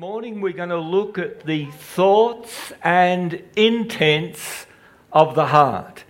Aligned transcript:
morning 0.00 0.40
we're 0.40 0.50
going 0.50 0.70
to 0.70 0.78
look 0.78 1.18
at 1.18 1.44
the 1.44 1.66
thoughts 1.66 2.72
and 2.82 3.42
intents 3.54 4.64
of 5.12 5.34
the 5.34 5.44
heart. 5.44 6.04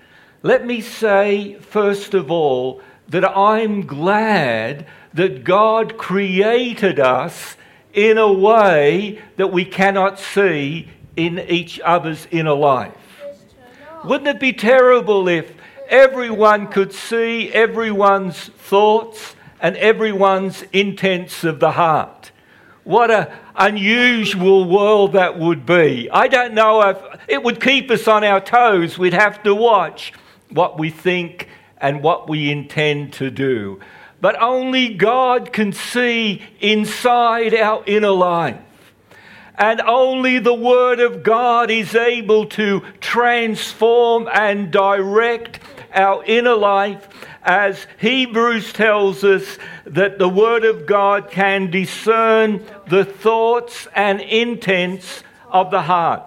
Let 0.44 0.64
me 0.64 0.80
say, 0.80 1.54
first 1.54 2.14
of 2.14 2.30
all, 2.30 2.82
that 3.08 3.28
I'm 3.36 3.88
glad 3.88 4.86
that 5.14 5.42
God 5.42 5.98
created 5.98 7.00
us 7.00 7.56
in 7.92 8.16
a 8.16 8.32
way 8.32 9.20
that 9.36 9.52
we 9.52 9.64
cannot 9.64 10.20
see 10.20 10.88
in 11.16 11.40
each 11.40 11.80
other's 11.80 12.28
inner 12.30 12.54
life. 12.54 12.94
Wouldn't 14.04 14.28
it 14.28 14.38
be 14.38 14.52
terrible 14.52 15.26
if 15.26 15.52
everyone 15.88 16.68
could 16.68 16.92
see 16.92 17.52
everyone's 17.52 18.38
thoughts 18.38 19.34
and 19.60 19.76
everyone's 19.78 20.62
intents 20.72 21.42
of 21.42 21.58
the 21.58 21.72
heart? 21.72 22.30
What 22.84 23.10
an 23.10 23.28
unusual 23.60 24.64
world 24.64 25.12
that 25.12 25.38
would 25.38 25.66
be. 25.66 26.08
I 26.10 26.26
don't 26.28 26.54
know 26.54 26.80
if 26.80 26.98
it 27.28 27.42
would 27.42 27.60
keep 27.60 27.90
us 27.90 28.08
on 28.08 28.24
our 28.24 28.40
toes. 28.40 28.98
We'd 28.98 29.12
have 29.12 29.42
to 29.42 29.54
watch 29.54 30.12
what 30.48 30.78
we 30.78 30.90
think 30.90 31.46
and 31.76 32.02
what 32.02 32.28
we 32.28 32.50
intend 32.50 33.12
to 33.14 33.30
do. 33.30 33.78
But 34.20 34.40
only 34.40 34.94
God 34.94 35.52
can 35.52 35.72
see 35.72 36.42
inside 36.60 37.54
our 37.54 37.84
inner 37.86 38.10
life. 38.10 38.58
And 39.56 39.82
only 39.82 40.38
the 40.38 40.54
Word 40.54 41.00
of 41.00 41.22
God 41.22 41.70
is 41.70 41.94
able 41.94 42.46
to 42.46 42.82
transform 43.00 44.26
and 44.32 44.70
direct 44.70 45.60
our 45.94 46.24
inner 46.24 46.54
life, 46.54 47.08
as 47.42 47.86
Hebrews 47.98 48.72
tells 48.72 49.24
us 49.24 49.58
that 49.84 50.18
the 50.18 50.28
Word 50.28 50.64
of 50.64 50.86
God 50.86 51.30
can 51.30 51.70
discern 51.70 52.64
the 52.90 53.04
thoughts 53.04 53.86
and 53.94 54.20
intents 54.20 55.22
of 55.48 55.70
the 55.70 55.82
heart. 55.82 56.22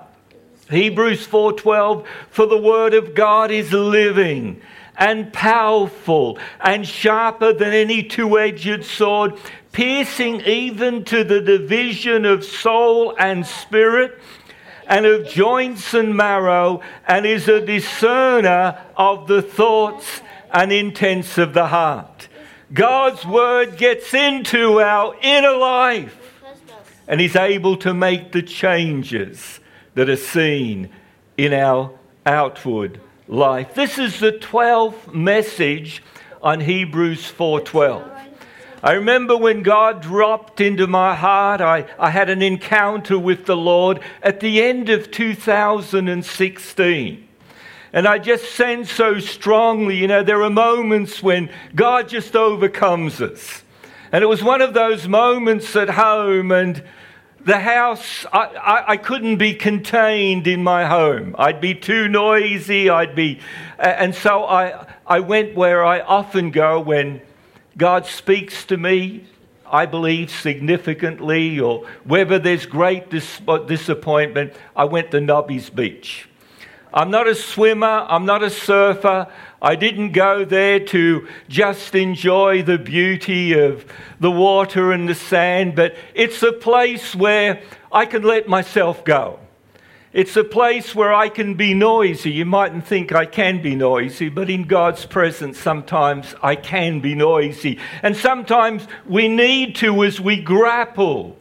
Hebrews 0.70 1.28
4:12 1.28 2.06
for 2.32 2.46
the 2.46 2.58
word 2.58 2.94
of 2.94 3.14
God 3.14 3.52
is 3.52 3.74
living 3.74 4.62
and 4.98 5.34
powerful 5.34 6.40
and 6.62 6.88
sharper 6.88 7.52
than 7.52 7.74
any 7.74 8.02
two-edged 8.02 8.86
sword 8.86 9.34
piercing 9.74 10.40
even 10.42 11.04
to 11.04 11.24
the 11.24 11.42
division 11.42 12.26
of 12.26 12.46
soul 12.46 13.14
and 13.20 13.46
spirit 13.46 14.18
and 14.88 15.06
of 15.06 15.28
joints 15.28 15.94
and 15.94 16.16
marrow 16.16 16.80
and 17.08 17.26
is 17.26 17.50
a 17.50 17.66
discerner 17.66 18.78
of 18.96 19.28
the 19.28 19.42
thoughts 19.42 20.22
and 20.52 20.72
intents 20.72 21.38
of 21.38 21.54
the 21.54 21.68
heart. 21.68 22.30
God's 22.74 23.26
word 23.26 23.78
gets 23.78 24.14
into 24.14 24.80
our 24.80 25.16
inner 25.22 25.58
life 25.58 26.23
and 27.08 27.22
is 27.22 27.36
able 27.36 27.78
to 27.78 27.94
make 27.94 28.32
the 28.32 28.42
changes 28.42 29.60
that 29.96 30.10
are 30.10 30.16
seen 30.16 30.90
in 31.38 31.54
our 31.54 31.92
outward 32.26 33.00
life. 33.28 33.74
This 33.74 33.98
is 33.98 34.20
the 34.20 34.32
12th 34.32 35.14
message 35.14 36.02
on 36.42 36.62
Hebrews 36.62 37.32
4:12. 37.32 38.10
I 38.86 38.94
remember 38.94 39.38
when 39.38 39.64
God 39.64 40.02
dropped 40.02 40.60
into 40.60 40.88
my 40.88 41.16
heart, 41.16 41.62
I, 41.62 41.86
I 41.98 42.10
had 42.10 42.30
an 42.30 42.42
encounter 42.42 43.18
with 43.18 43.46
the 43.46 43.56
Lord 43.56 44.02
at 44.22 44.42
the 44.42 44.62
end 44.62 44.90
of 44.90 45.10
2016. 45.10 47.28
And 47.94 48.08
I 48.08 48.18
just 48.18 48.56
sense 48.56 48.92
so 48.92 49.20
strongly, 49.20 49.96
you 49.96 50.08
know, 50.08 50.22
there 50.22 50.44
are 50.44 50.50
moments 50.50 51.24
when 51.24 51.50
God 51.74 52.10
just 52.10 52.36
overcomes 52.36 53.22
us. 53.22 53.63
And 54.14 54.22
it 54.22 54.28
was 54.28 54.44
one 54.44 54.62
of 54.62 54.76
those 54.76 55.08
moments 55.08 55.76
at 55.76 55.90
home, 55.90 56.52
and 56.52 56.84
the 57.44 57.58
house, 57.58 58.28
I, 58.32 58.46
I, 58.46 58.92
I, 58.92 58.98
couldn't 58.98 59.38
be 59.38 59.56
contained 59.56 60.46
in 60.46 60.62
my 60.64 60.86
home. 60.86 61.36
I'd 61.40 61.60
be 61.60 61.74
too 61.74 62.08
noisy. 62.08 62.92
I'd 62.92 63.16
be, 63.16 63.40
and 63.80 64.14
so 64.14 64.44
I, 64.44 64.86
I 65.08 65.20
went 65.22 65.56
where 65.56 65.84
I 65.84 66.02
often 66.02 66.52
go 66.52 66.80
when 66.80 67.22
God 67.76 68.06
speaks 68.06 68.66
to 68.66 68.78
me, 68.78 69.26
I 69.66 69.88
believe 69.88 70.30
significantly, 70.30 71.60
or 71.60 71.88
whether 72.04 72.38
there's 72.38 72.68
great 72.68 73.10
dis- 73.10 73.42
uh, 73.48 73.58
disappointment. 73.58 74.54
I 74.76 74.84
went 74.84 75.10
to 75.10 75.22
Nobby's 75.22 75.72
Beach. 75.72 76.30
I'm 76.94 77.10
not 77.10 77.28
a 77.28 77.34
swimmer, 77.34 78.06
I'm 78.08 78.28
not 78.28 78.44
a 78.44 78.52
surfer. 78.52 79.28
I 79.64 79.78
didn't 79.78 80.12
go 80.12 80.44
there 80.44 80.82
to 80.88 81.26
just 81.48 81.96
enjoy 81.96 82.64
the 82.64 82.78
beauty 82.78 83.54
of 83.54 83.86
the 84.20 84.30
water 84.30 84.92
and 84.92 85.08
the 85.08 85.16
sand, 85.16 85.74
but 85.74 85.96
it's 86.14 86.44
a 86.44 86.52
place 86.52 87.16
where 87.16 87.64
I 87.90 88.06
can 88.06 88.24
let 88.24 88.50
myself 88.50 89.06
go. 89.06 89.40
It's 90.12 90.36
a 90.36 90.44
place 90.44 90.94
where 90.94 91.14
I 91.14 91.30
can 91.30 91.54
be 91.54 91.74
noisy. 91.74 92.30
You 92.30 92.44
mightn't 92.44 92.86
think 92.86 93.14
I 93.14 93.26
can 93.26 93.62
be 93.62 93.74
noisy, 93.74 94.28
but 94.28 94.50
in 94.50 94.64
God's 94.64 95.06
presence, 95.06 95.58
sometimes 95.58 96.36
I 96.44 96.58
can 96.58 97.00
be 97.00 97.16
noisy. 97.16 97.80
And 98.02 98.18
sometimes 98.18 98.86
we 99.08 99.30
need 99.30 99.78
to 99.78 100.04
as 100.04 100.20
we 100.20 100.42
grapple 100.42 101.38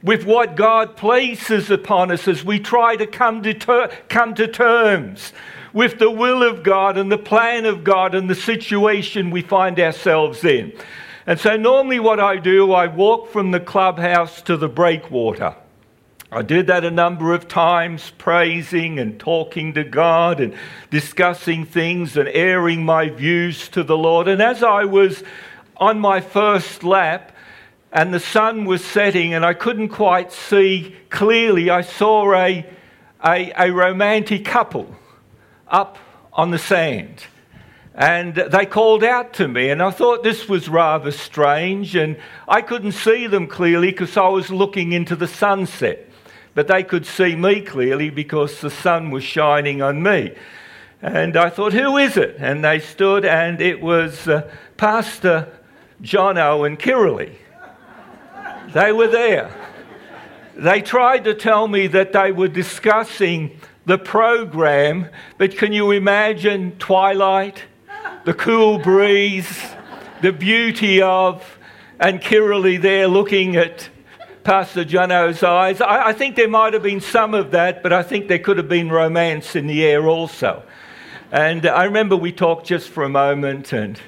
with 0.00 0.24
what 0.24 0.54
God 0.54 0.96
places 0.96 1.72
upon 1.72 2.12
us 2.12 2.28
as 2.28 2.44
we 2.44 2.60
try 2.60 2.94
to 2.94 3.06
come 3.06 3.42
to, 3.42 3.52
ter- 3.52 3.90
come 4.08 4.36
to 4.36 4.46
terms 4.46 5.32
with 5.72 5.98
the 5.98 6.10
will 6.10 6.42
of 6.42 6.62
God 6.62 6.96
and 6.96 7.10
the 7.10 7.18
plan 7.18 7.66
of 7.66 7.84
God 7.84 8.14
and 8.14 8.28
the 8.28 8.34
situation 8.34 9.30
we 9.30 9.42
find 9.42 9.78
ourselves 9.78 10.44
in. 10.44 10.72
And 11.26 11.38
so, 11.38 11.56
normally, 11.56 12.00
what 12.00 12.20
I 12.20 12.36
do, 12.36 12.72
I 12.72 12.86
walk 12.86 13.30
from 13.30 13.50
the 13.50 13.60
clubhouse 13.60 14.40
to 14.42 14.56
the 14.56 14.68
breakwater. 14.68 15.54
I 16.30 16.42
did 16.42 16.66
that 16.66 16.84
a 16.84 16.90
number 16.90 17.32
of 17.32 17.48
times, 17.48 18.12
praising 18.18 18.98
and 18.98 19.18
talking 19.18 19.72
to 19.74 19.84
God 19.84 20.40
and 20.40 20.54
discussing 20.90 21.64
things 21.64 22.16
and 22.16 22.28
airing 22.28 22.84
my 22.84 23.08
views 23.08 23.68
to 23.70 23.82
the 23.82 23.96
Lord. 23.96 24.28
And 24.28 24.42
as 24.42 24.62
I 24.62 24.84
was 24.84 25.22
on 25.78 26.00
my 26.00 26.20
first 26.20 26.84
lap, 26.84 27.32
and 27.92 28.12
the 28.12 28.20
sun 28.20 28.66
was 28.66 28.84
setting, 28.84 29.32
and 29.32 29.44
I 29.44 29.54
couldn't 29.54 29.88
quite 29.88 30.32
see 30.32 30.94
clearly. 31.08 31.70
I 31.70 31.80
saw 31.80 32.34
a, 32.34 32.66
a, 33.24 33.52
a, 33.56 33.72
romantic 33.72 34.44
couple 34.44 34.94
up 35.70 35.98
on 36.32 36.50
the 36.50 36.58
sand. 36.58 37.24
And 37.94 38.34
they 38.34 38.64
called 38.64 39.02
out 39.02 39.32
to 39.34 39.48
me, 39.48 39.70
and 39.70 39.82
I 39.82 39.90
thought 39.90 40.22
this 40.22 40.48
was 40.48 40.68
rather 40.68 41.10
strange. 41.10 41.96
And 41.96 42.16
I 42.46 42.62
couldn't 42.62 42.92
see 42.92 43.26
them 43.26 43.48
clearly 43.48 43.90
because 43.90 44.16
I 44.16 44.28
was 44.28 44.50
looking 44.50 44.92
into 44.92 45.16
the 45.16 45.26
sunset. 45.26 46.08
But 46.54 46.68
they 46.68 46.84
could 46.84 47.06
see 47.06 47.34
me 47.34 47.60
clearly 47.60 48.10
because 48.10 48.60
the 48.60 48.70
sun 48.70 49.10
was 49.10 49.24
shining 49.24 49.82
on 49.82 50.02
me. 50.02 50.34
And 51.02 51.36
I 51.36 51.50
thought, 51.50 51.72
who 51.72 51.96
is 51.96 52.16
it? 52.16 52.36
And 52.38 52.64
they 52.64 52.78
stood, 52.78 53.24
and 53.24 53.60
it 53.60 53.80
was 53.80 54.28
uh, 54.28 54.48
Pastor 54.76 55.48
Jono 56.02 56.66
and 56.66 56.78
Kirralie. 56.78 57.34
They 58.72 58.92
were 58.92 59.08
there. 59.08 59.50
They 60.56 60.82
tried 60.82 61.24
to 61.24 61.34
tell 61.34 61.68
me 61.68 61.86
that 61.88 62.12
they 62.12 62.32
were 62.32 62.48
discussing 62.48 63.60
the 63.88 63.96
program, 63.96 65.08
but 65.38 65.56
can 65.56 65.72
you 65.72 65.92
imagine 65.92 66.76
twilight, 66.78 67.62
the 68.24 68.34
cool 68.34 68.78
breeze, 68.78 69.64
the 70.20 70.30
beauty 70.30 71.00
of, 71.00 71.58
and 71.98 72.20
Kirralie 72.20 72.76
there 72.76 73.08
looking 73.08 73.56
at 73.56 73.88
Pastor 74.44 74.84
Jono's 74.84 75.42
eyes? 75.42 75.80
I, 75.80 76.08
I 76.08 76.12
think 76.12 76.36
there 76.36 76.50
might 76.50 76.74
have 76.74 76.82
been 76.82 77.00
some 77.00 77.32
of 77.32 77.50
that, 77.52 77.82
but 77.82 77.94
I 77.94 78.02
think 78.02 78.28
there 78.28 78.38
could 78.38 78.58
have 78.58 78.68
been 78.68 78.90
romance 78.90 79.56
in 79.56 79.66
the 79.66 79.82
air 79.86 80.06
also. 80.06 80.62
And 81.32 81.64
I 81.64 81.84
remember 81.84 82.14
we 82.14 82.30
talked 82.30 82.66
just 82.66 82.90
for 82.90 83.04
a 83.04 83.08
moment, 83.08 83.72
and 83.72 83.98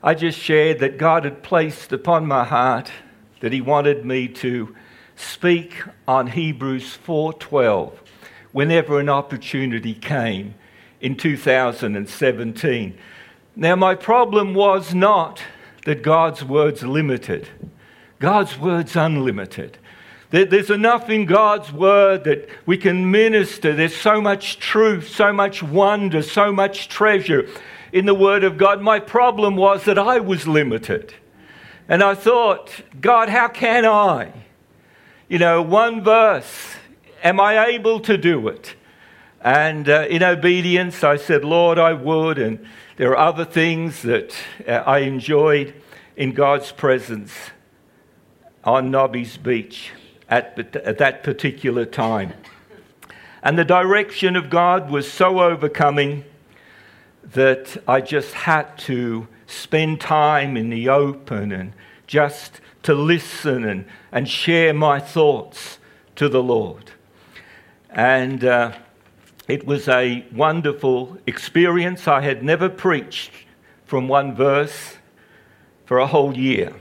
I 0.00 0.14
just 0.14 0.38
shared 0.38 0.78
that 0.78 0.96
God 0.96 1.24
had 1.24 1.42
placed 1.42 1.92
upon 1.92 2.24
my 2.24 2.44
heart 2.44 2.92
that 3.40 3.52
he 3.52 3.60
wanted 3.60 4.04
me 4.04 4.28
to 4.28 4.76
speak 5.16 5.82
on 6.06 6.28
Hebrews 6.28 6.96
4:12 7.04 8.03
whenever 8.54 9.00
an 9.00 9.08
opportunity 9.08 9.92
came 9.92 10.54
in 11.00 11.16
2017. 11.16 12.96
Now 13.56 13.74
my 13.74 13.96
problem 13.96 14.54
was 14.54 14.94
not 14.94 15.42
that 15.86 16.02
God's 16.02 16.44
word's 16.44 16.84
limited. 16.84 17.48
God's 18.20 18.56
word's 18.56 18.94
unlimited. 18.94 19.76
There's 20.30 20.70
enough 20.70 21.10
in 21.10 21.26
God's 21.26 21.72
word 21.72 22.22
that 22.24 22.48
we 22.64 22.78
can 22.78 23.10
minister. 23.10 23.74
There's 23.74 23.96
so 23.96 24.20
much 24.20 24.60
truth, 24.60 25.08
so 25.08 25.32
much 25.32 25.60
wonder, 25.60 26.22
so 26.22 26.52
much 26.52 26.88
treasure 26.88 27.48
in 27.92 28.06
the 28.06 28.14
word 28.14 28.44
of 28.44 28.56
God. 28.56 28.80
My 28.80 29.00
problem 29.00 29.56
was 29.56 29.84
that 29.84 29.98
I 29.98 30.20
was 30.20 30.46
limited. 30.46 31.12
And 31.88 32.04
I 32.04 32.14
thought, 32.14 32.70
God, 33.00 33.28
how 33.28 33.48
can 33.48 33.84
I? 33.84 34.32
You 35.28 35.40
know, 35.40 35.60
one 35.60 36.04
verse, 36.04 36.76
am 37.24 37.40
I 37.40 37.66
able 37.66 37.98
to 38.00 38.16
do 38.16 38.46
it? 38.46 38.76
And 39.40 39.88
uh, 39.88 40.06
in 40.08 40.22
obedience, 40.22 41.02
I 41.02 41.16
said, 41.16 41.44
Lord, 41.44 41.78
I 41.78 41.92
would. 41.92 42.38
And 42.38 42.64
there 42.96 43.10
are 43.10 43.28
other 43.28 43.44
things 43.44 44.02
that 44.02 44.32
uh, 44.68 44.70
I 44.72 45.00
enjoyed 45.00 45.74
in 46.16 46.32
God's 46.32 46.70
presence 46.70 47.32
on 48.62 48.92
Nobby's 48.92 49.36
Beach. 49.36 49.90
at, 50.28 50.76
at 50.76 50.98
that 50.98 51.22
particular 51.22 51.84
time. 51.84 52.32
And 53.42 53.58
the 53.58 53.64
direction 53.64 54.36
of 54.36 54.48
God 54.48 54.90
was 54.90 55.10
so 55.10 55.40
overcoming 55.40 56.24
that 57.22 57.76
I 57.86 58.00
just 58.00 58.32
had 58.32 58.76
to 58.78 59.28
spend 59.46 60.00
time 60.00 60.56
in 60.56 60.70
the 60.70 60.88
open 60.88 61.52
and 61.52 61.72
just 62.06 62.60
to 62.84 62.94
listen 62.94 63.64
and, 63.64 63.84
and 64.12 64.28
share 64.28 64.72
my 64.72 64.98
thoughts 64.98 65.78
to 66.16 66.28
the 66.28 66.42
Lord. 66.42 66.92
And 67.94 68.44
uh, 68.44 68.72
it 69.46 69.64
was 69.64 69.86
a 69.86 70.26
wonderful 70.34 71.16
experience. 71.28 72.08
I 72.08 72.22
had 72.22 72.42
never 72.42 72.68
preached 72.68 73.30
from 73.86 74.08
one 74.08 74.34
verse 74.34 74.96
for 75.86 75.98
a 75.98 76.06
whole 76.08 76.36
year. 76.36 76.74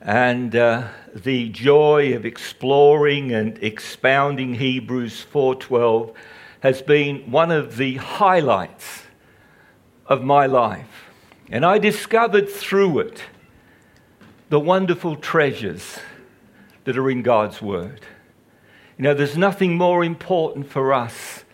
And 0.00 0.54
uh, 0.54 0.86
the 1.12 1.48
joy 1.48 2.14
of 2.14 2.24
exploring 2.24 3.32
and 3.32 3.60
expounding 3.60 4.54
Hebrews 4.54 5.26
4:12 5.32 6.14
has 6.60 6.80
been 6.80 7.28
one 7.28 7.50
of 7.50 7.76
the 7.76 7.96
highlights 7.96 9.02
of 10.06 10.22
my 10.22 10.46
life. 10.46 11.10
And 11.50 11.64
I 11.64 11.78
discovered 11.78 12.48
through 12.48 13.00
it 13.00 13.24
the 14.48 14.60
wonderful 14.60 15.16
treasures 15.16 15.98
that 16.84 16.96
are 16.96 17.10
in 17.10 17.22
God's 17.22 17.60
Word. 17.60 18.02
You 18.96 19.02
know, 19.04 19.14
there's 19.14 19.36
nothing 19.36 19.76
more 19.76 20.04
important 20.04 20.70
for 20.70 20.92
us 20.92 21.44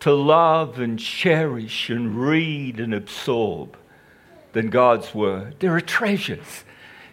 to 0.00 0.12
love 0.12 0.78
and 0.80 0.98
cherish 0.98 1.90
and 1.90 2.16
read 2.20 2.80
and 2.80 2.92
absorb 2.92 3.76
than 4.52 4.70
God's 4.70 5.14
Word. 5.14 5.56
There 5.60 5.74
are 5.76 5.80
treasures. 5.80 6.64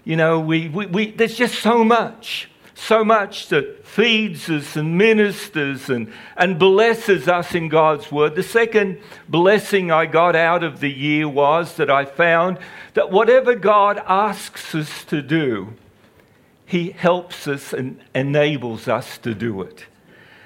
You 0.03 0.15
know, 0.15 0.39
we, 0.39 0.69
we, 0.69 0.85
we, 0.87 1.11
there's 1.11 1.35
just 1.35 1.59
so 1.59 1.83
much, 1.83 2.49
so 2.73 3.03
much 3.03 3.49
that 3.49 3.85
feeds 3.85 4.49
us 4.49 4.75
and 4.75 4.97
ministers 4.97 5.89
and, 5.89 6.11
and 6.35 6.57
blesses 6.57 7.27
us 7.27 7.53
in 7.53 7.69
God's 7.69 8.11
Word. 8.11 8.35
The 8.35 8.43
second 8.43 8.99
blessing 9.29 9.91
I 9.91 10.07
got 10.07 10.35
out 10.35 10.63
of 10.63 10.79
the 10.79 10.91
year 10.91 11.27
was 11.27 11.75
that 11.75 11.89
I 11.91 12.05
found 12.05 12.57
that 12.95 13.11
whatever 13.11 13.53
God 13.55 14.01
asks 14.07 14.73
us 14.73 15.03
to 15.05 15.21
do, 15.21 15.73
He 16.65 16.91
helps 16.91 17.47
us 17.47 17.73
and 17.73 18.00
enables 18.13 18.88
us 18.88 19.17
to 19.19 19.33
do 19.35 19.62
it. 19.62 19.85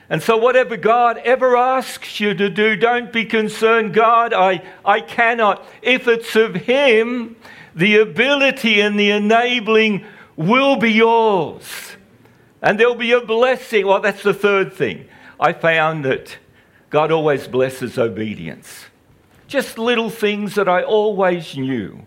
And 0.10 0.24
so, 0.24 0.38
whatever 0.38 0.76
God 0.76 1.18
ever 1.20 1.56
asks 1.56 2.20
you 2.20 2.34
to 2.34 2.50
do, 2.50 2.76
don't 2.76 3.14
be 3.14 3.26
concerned, 3.26 3.94
God, 3.94 4.34
I, 4.34 4.64
I 4.84 5.02
cannot. 5.02 5.64
If 5.84 6.08
it's 6.08 6.36
of 6.36 6.56
Him, 6.56 7.36
the 7.76 7.98
ability 7.98 8.82
and 8.82 9.00
the 9.00 9.12
enabling 9.12 10.04
will 10.36 10.78
be 10.78 10.92
yours. 10.92 11.96
And 12.62 12.80
there'll 12.80 12.96
be 12.96 13.12
a 13.12 13.22
blessing. 13.22 13.86
Well, 13.86 14.02
that's 14.02 14.24
the 14.24 14.34
third 14.34 14.74
thing. 14.74 15.08
I 15.40 15.54
found 15.54 16.04
that 16.06 16.38
God 16.90 17.12
always 17.12 17.48
blesses 17.48 17.98
obedience. 17.98 18.86
Just 19.48 19.78
little 19.78 20.10
things 20.10 20.56
that 20.56 20.68
I 20.68 20.84
always 20.84 21.56
knew. 21.56 22.06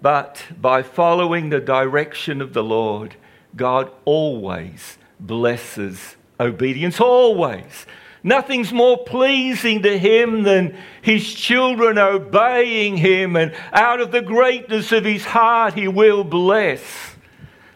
But 0.00 0.44
by 0.58 0.82
following 0.82 1.50
the 1.50 1.60
direction 1.60 2.40
of 2.40 2.52
the 2.52 2.64
Lord, 2.64 3.16
God 3.56 3.90
always 4.04 4.98
blesses 5.18 6.16
obedience. 6.38 7.00
Always. 7.00 7.86
Nothing's 8.22 8.72
more 8.72 9.04
pleasing 9.04 9.82
to 9.82 9.98
him 9.98 10.42
than 10.42 10.76
his 11.00 11.32
children 11.32 11.96
obeying 11.96 12.96
him, 12.96 13.36
and 13.36 13.54
out 13.72 14.00
of 14.00 14.10
the 14.10 14.20
greatness 14.20 14.90
of 14.90 15.04
his 15.04 15.24
heart, 15.24 15.74
he 15.74 15.86
will 15.86 16.24
bless 16.24 16.82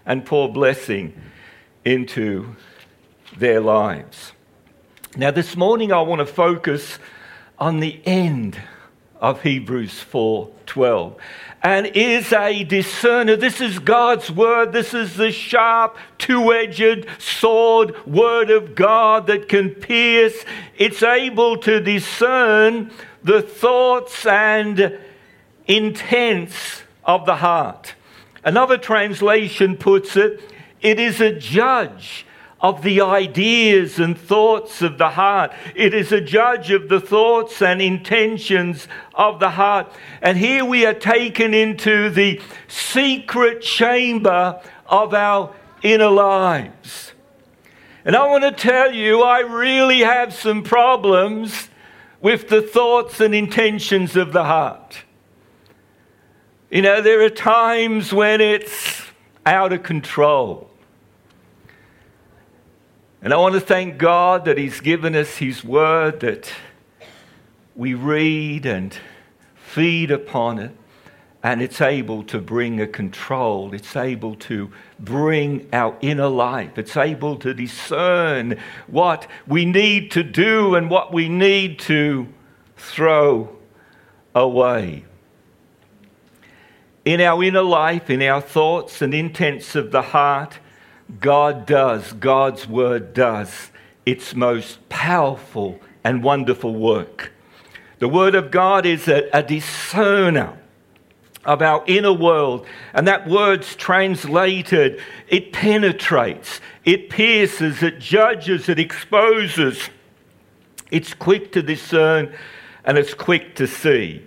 and 0.05 0.27
pour 0.27 0.53
blessing 0.53 1.15
into 1.85 2.57
their 3.39 3.61
lives. 3.61 4.33
Now, 5.17 5.31
this 5.31 5.57
morning, 5.57 5.93
I 5.93 6.01
want 6.01 6.19
to 6.19 6.27
focus 6.27 6.99
on 7.59 7.79
the 7.79 8.01
end 8.05 8.61
of 9.21 9.43
Hebrews 9.43 10.01
4:12 10.01 11.17
and 11.63 11.87
is 11.89 12.33
a 12.33 12.65
discerner. 12.65 13.37
This 13.37 13.61
is 13.61 13.79
God's 13.79 14.31
word. 14.31 14.73
This 14.73 14.95
is 14.95 15.17
the 15.17 15.31
sharp, 15.31 15.97
two 16.17 16.53
edged 16.53 17.07
sword 17.19 17.95
word 18.07 18.51
of 18.51 18.75
God 18.75 19.27
that 19.27 19.49
can 19.49 19.71
pierce. 19.71 20.45
It's 20.79 21.03
able 21.03 21.59
to 21.59 21.81
discern 21.81 22.91
the 23.23 23.43
thoughts 23.43 24.25
and 24.25 24.99
intents 25.67 26.83
of 27.05 27.27
the 27.27 27.37
heart. 27.37 27.95
Another 28.43 28.79
translation 28.79 29.77
puts 29.77 30.17
it, 30.17 30.41
it 30.81 30.99
is 30.99 31.21
a 31.21 31.39
judge 31.39 32.25
of 32.61 32.83
the 32.83 33.01
ideas 33.01 33.99
and 33.99 34.19
thoughts 34.19 34.83
of 34.83 34.99
the 34.99 35.11
heart. 35.11 35.53
It 35.75 35.95
is 35.95 36.13
a 36.13 36.21
judge 36.21 36.71
of 36.71 36.89
the 36.89 37.01
thoughts 37.01 37.63
and 37.63 37.81
intentions 37.81 38.87
of 39.15 39.41
the 39.41 39.51
heart. 39.51 39.91
And 40.21 40.37
here 40.37 40.65
we 40.65 40.85
are 40.85 40.95
taken 40.95 41.55
into 41.55 42.11
the 42.11 42.41
secret 42.69 43.63
chamber 43.63 44.61
of 44.87 45.15
our 45.15 45.55
inner 45.83 46.11
lives. 46.11 47.13
And 48.05 48.15
I 48.15 48.27
want 48.27 48.45
to 48.45 48.53
tell 48.53 48.93
you, 48.93 49.23
I 49.23 49.41
really 49.41 50.01
have 50.01 50.35
some 50.35 50.63
problems 50.63 51.69
with 52.21 52.49
the 52.49 52.63
thoughts 52.63 53.21
and 53.21 53.35
intentions 53.35 54.17
of 54.17 54.33
the 54.33 54.45
heart. 54.45 54.99
You 56.71 56.83
know, 56.83 57.01
there 57.01 57.23
are 57.23 57.31
times 57.31 58.13
when 58.13 58.41
it's 58.41 59.03
out 59.45 59.73
of 59.73 59.83
control. 59.83 60.70
And 63.23 63.35
I 63.35 63.37
want 63.37 63.55
to 63.55 63.61
thank 63.61 63.99
God 63.99 64.47
that 64.47 64.57
He's 64.57 64.81
given 64.81 65.15
us 65.15 65.37
His 65.37 65.63
word 65.63 66.21
that 66.21 66.51
we 67.77 67.93
read 67.93 68.65
and 68.65 68.97
feed 69.55 70.11
upon 70.11 70.59
it, 70.59 70.75
and 71.43 71.61
it's 71.61 71.83
able 71.83 72.23
to 72.25 72.39
bring 72.39 72.81
a 72.81 72.87
control. 72.87 73.75
It's 73.75 73.95
able 73.95 74.37
to 74.37 74.73
bring 74.99 75.69
our 75.71 75.95
inner 76.01 76.29
life. 76.29 76.79
It's 76.79 76.97
able 76.97 77.37
to 77.41 77.53
discern 77.53 78.59
what 78.87 79.27
we 79.47 79.67
need 79.67 80.11
to 80.13 80.23
do 80.23 80.75
and 80.75 80.89
what 80.89 81.13
we 81.13 81.29
need 81.29 81.79
to 81.81 82.27
throw 82.79 83.55
away. 84.35 85.05
In 87.05 87.21
our 87.21 87.45
inner 87.45 87.63
life, 87.63 88.09
in 88.09 88.23
our 88.23 88.41
thoughts 88.41 89.03
and 89.03 89.13
intents 89.13 89.75
of 89.77 89.91
the 89.91 90.03
heart, 90.03 90.59
God 91.19 91.67
does, 91.67 92.13
God's 92.13 92.69
word 92.69 93.15
does 93.15 93.71
its 94.07 94.35
most 94.35 94.89
powerful 94.89 95.81
and 96.05 96.23
wonderful 96.23 96.75
work. 96.75 97.33
The 97.99 98.09
word 98.09 98.35
of 98.35 98.51
God 98.51 98.87
is 98.87 99.09
a, 99.09 99.29
a 99.33 99.43
discerner 99.43 100.57
of 101.45 101.63
our 101.63 101.83
inner 101.87 102.13
world. 102.13 102.67
And 102.95 103.07
that 103.09 103.29
word's 103.29 103.75
translated, 103.77 105.01
it 105.29 105.53
penetrates, 105.53 106.61
it 106.85 107.11
pierces, 107.11 107.83
it 107.83 107.99
judges, 107.99 108.69
it 108.69 108.79
exposes. 108.79 109.89
It's 110.91 111.15
quick 111.15 111.53
to 111.53 111.63
discern 111.63 112.35
and 112.85 112.99
it's 112.99 113.15
quick 113.15 113.55
to 113.57 113.67
see. 113.67 114.27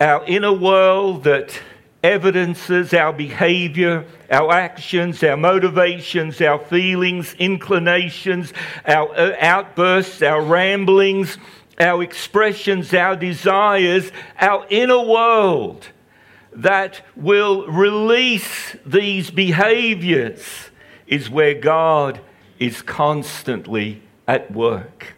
Our 0.00 0.24
inner 0.26 0.52
world 0.52 1.24
that 1.24 1.58
evidences 2.04 2.92
our 2.92 3.14
behavior, 3.14 4.04
our 4.30 4.52
actions, 4.52 5.22
our 5.24 5.38
motivations, 5.38 6.40
our 6.42 6.58
feelings, 6.58 7.34
inclinations, 7.38 8.52
our 8.86 9.08
uh, 9.16 9.34
outbursts, 9.40 10.20
our 10.20 10.42
ramblings, 10.42 11.38
our 11.80 12.02
expressions, 12.02 12.92
our 12.92 13.16
desires, 13.16 14.12
our 14.38 14.66
inner 14.68 15.02
world 15.02 15.88
that 16.52 17.00
will 17.16 17.66
release 17.66 18.76
these 18.84 19.30
behaviors 19.30 20.70
is 21.06 21.30
where 21.30 21.54
God 21.54 22.20
is 22.58 22.82
constantly 22.82 24.02
at 24.28 24.50
work. 24.52 25.14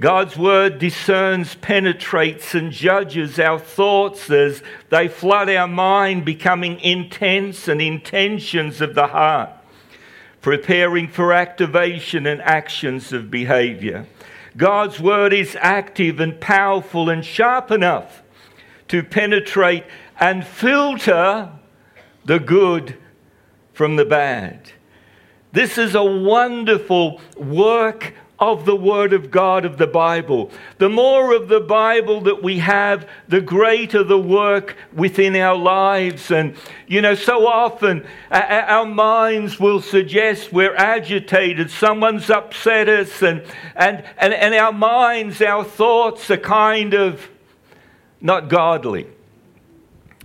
God's 0.00 0.36
word 0.36 0.78
discerns, 0.78 1.56
penetrates, 1.56 2.54
and 2.54 2.70
judges 2.70 3.40
our 3.40 3.58
thoughts 3.58 4.30
as 4.30 4.62
they 4.90 5.08
flood 5.08 5.50
our 5.50 5.66
mind, 5.66 6.24
becoming 6.24 6.78
intense 6.80 7.66
and 7.66 7.82
intentions 7.82 8.80
of 8.80 8.94
the 8.94 9.08
heart, 9.08 9.50
preparing 10.40 11.08
for 11.08 11.32
activation 11.32 12.26
and 12.26 12.40
actions 12.42 13.12
of 13.12 13.28
behavior. 13.28 14.06
God's 14.56 15.00
word 15.00 15.32
is 15.32 15.56
active 15.60 16.20
and 16.20 16.40
powerful 16.40 17.10
and 17.10 17.24
sharp 17.24 17.72
enough 17.72 18.22
to 18.86 19.02
penetrate 19.02 19.84
and 20.20 20.46
filter 20.46 21.50
the 22.24 22.38
good 22.38 22.96
from 23.72 23.96
the 23.96 24.04
bad. 24.04 24.72
This 25.52 25.76
is 25.76 25.94
a 25.94 26.04
wonderful 26.04 27.20
work 27.36 28.14
of 28.40 28.64
the 28.64 28.76
Word 28.76 29.12
of 29.12 29.30
God, 29.30 29.64
of 29.64 29.78
the 29.78 29.86
Bible. 29.86 30.50
The 30.78 30.88
more 30.88 31.34
of 31.34 31.48
the 31.48 31.60
Bible 31.60 32.20
that 32.22 32.42
we 32.42 32.58
have, 32.58 33.08
the 33.26 33.40
greater 33.40 34.04
the 34.04 34.18
work 34.18 34.76
within 34.92 35.34
our 35.34 35.56
lives. 35.56 36.30
And, 36.30 36.54
you 36.86 37.00
know, 37.00 37.16
so 37.16 37.48
often 37.48 38.06
our 38.30 38.86
minds 38.86 39.58
will 39.58 39.80
suggest 39.80 40.52
we're 40.52 40.76
agitated, 40.76 41.70
someone's 41.70 42.30
upset 42.30 42.88
us, 42.88 43.22
and, 43.22 43.42
and, 43.74 44.04
and, 44.16 44.32
and 44.32 44.54
our 44.54 44.72
minds, 44.72 45.42
our 45.42 45.64
thoughts 45.64 46.30
are 46.30 46.36
kind 46.36 46.94
of 46.94 47.28
not 48.20 48.48
godly. 48.48 49.08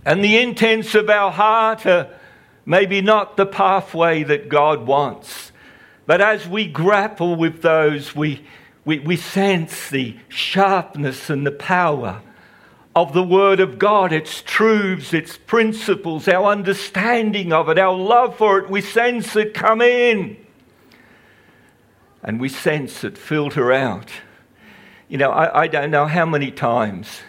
And 0.04 0.22
the 0.22 0.38
intents 0.38 0.94
of 0.94 1.10
our 1.10 1.32
heart 1.32 1.84
are 1.86 2.10
maybe 2.64 3.00
not 3.00 3.36
the 3.36 3.46
pathway 3.46 4.22
that 4.22 4.48
God 4.48 4.86
wants. 4.86 5.50
But 6.06 6.20
as 6.20 6.46
we 6.46 6.66
grapple 6.66 7.34
with 7.36 7.62
those, 7.62 8.14
we, 8.14 8.44
we, 8.84 8.98
we 8.98 9.16
sense 9.16 9.88
the 9.88 10.16
sharpness 10.28 11.30
and 11.30 11.46
the 11.46 11.52
power 11.52 12.20
of 12.94 13.12
the 13.12 13.22
Word 13.22 13.58
of 13.58 13.78
God, 13.78 14.12
its 14.12 14.42
truths, 14.42 15.12
its 15.14 15.36
principles, 15.36 16.28
our 16.28 16.46
understanding 16.52 17.52
of 17.52 17.68
it, 17.68 17.78
our 17.78 17.96
love 17.96 18.36
for 18.36 18.58
it. 18.58 18.70
We 18.70 18.80
sense 18.80 19.34
it 19.34 19.54
come 19.54 19.80
in. 19.80 20.36
And 22.22 22.40
we 22.40 22.48
sense 22.48 23.02
it 23.02 23.18
filter 23.18 23.72
out. 23.72 24.10
You 25.08 25.18
know, 25.18 25.30
I, 25.30 25.62
I 25.62 25.66
don't 25.66 25.90
know 25.90 26.06
how 26.06 26.24
many 26.24 26.50
times 26.50 27.20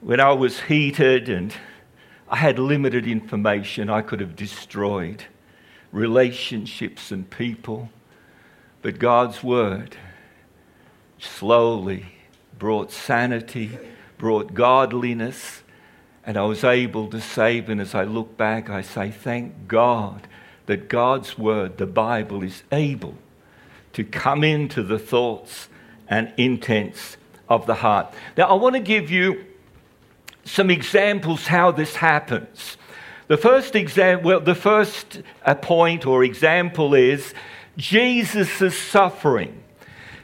when 0.00 0.20
I 0.20 0.32
was 0.32 0.60
heated 0.60 1.28
and 1.28 1.54
I 2.28 2.36
had 2.36 2.58
limited 2.58 3.06
information, 3.06 3.90
I 3.90 4.02
could 4.02 4.20
have 4.20 4.36
destroyed 4.36 5.24
relationships 5.94 7.12
and 7.12 7.30
people. 7.30 7.88
But 8.82 8.98
God's 8.98 9.42
word 9.42 9.96
slowly 11.18 12.06
brought 12.58 12.90
sanity, 12.90 13.78
brought 14.18 14.52
godliness, 14.52 15.62
and 16.26 16.36
I 16.36 16.42
was 16.42 16.64
able 16.64 17.08
to 17.10 17.20
save. 17.20 17.68
And 17.68 17.80
as 17.80 17.94
I 17.94 18.04
look 18.04 18.36
back, 18.36 18.68
I 18.68 18.82
say, 18.82 19.10
thank 19.10 19.68
God 19.68 20.26
that 20.66 20.88
God's 20.88 21.38
word, 21.38 21.78
the 21.78 21.86
Bible, 21.86 22.42
is 22.42 22.62
able 22.72 23.14
to 23.92 24.02
come 24.02 24.42
into 24.42 24.82
the 24.82 24.98
thoughts 24.98 25.68
and 26.08 26.32
intents 26.36 27.16
of 27.48 27.66
the 27.66 27.74
heart. 27.74 28.12
Now, 28.36 28.48
I 28.48 28.54
want 28.54 28.74
to 28.74 28.80
give 28.80 29.10
you 29.10 29.44
some 30.44 30.70
examples 30.70 31.46
how 31.46 31.70
this 31.70 31.96
happens. 31.96 32.76
The 33.26 33.38
first 33.38 33.74
example, 33.74 34.26
well, 34.26 34.40
the 34.40 34.54
first 34.54 35.22
uh, 35.46 35.54
point 35.54 36.04
or 36.04 36.24
example 36.24 36.94
is 36.94 37.32
Jesus' 37.78 38.76
suffering. 38.76 39.62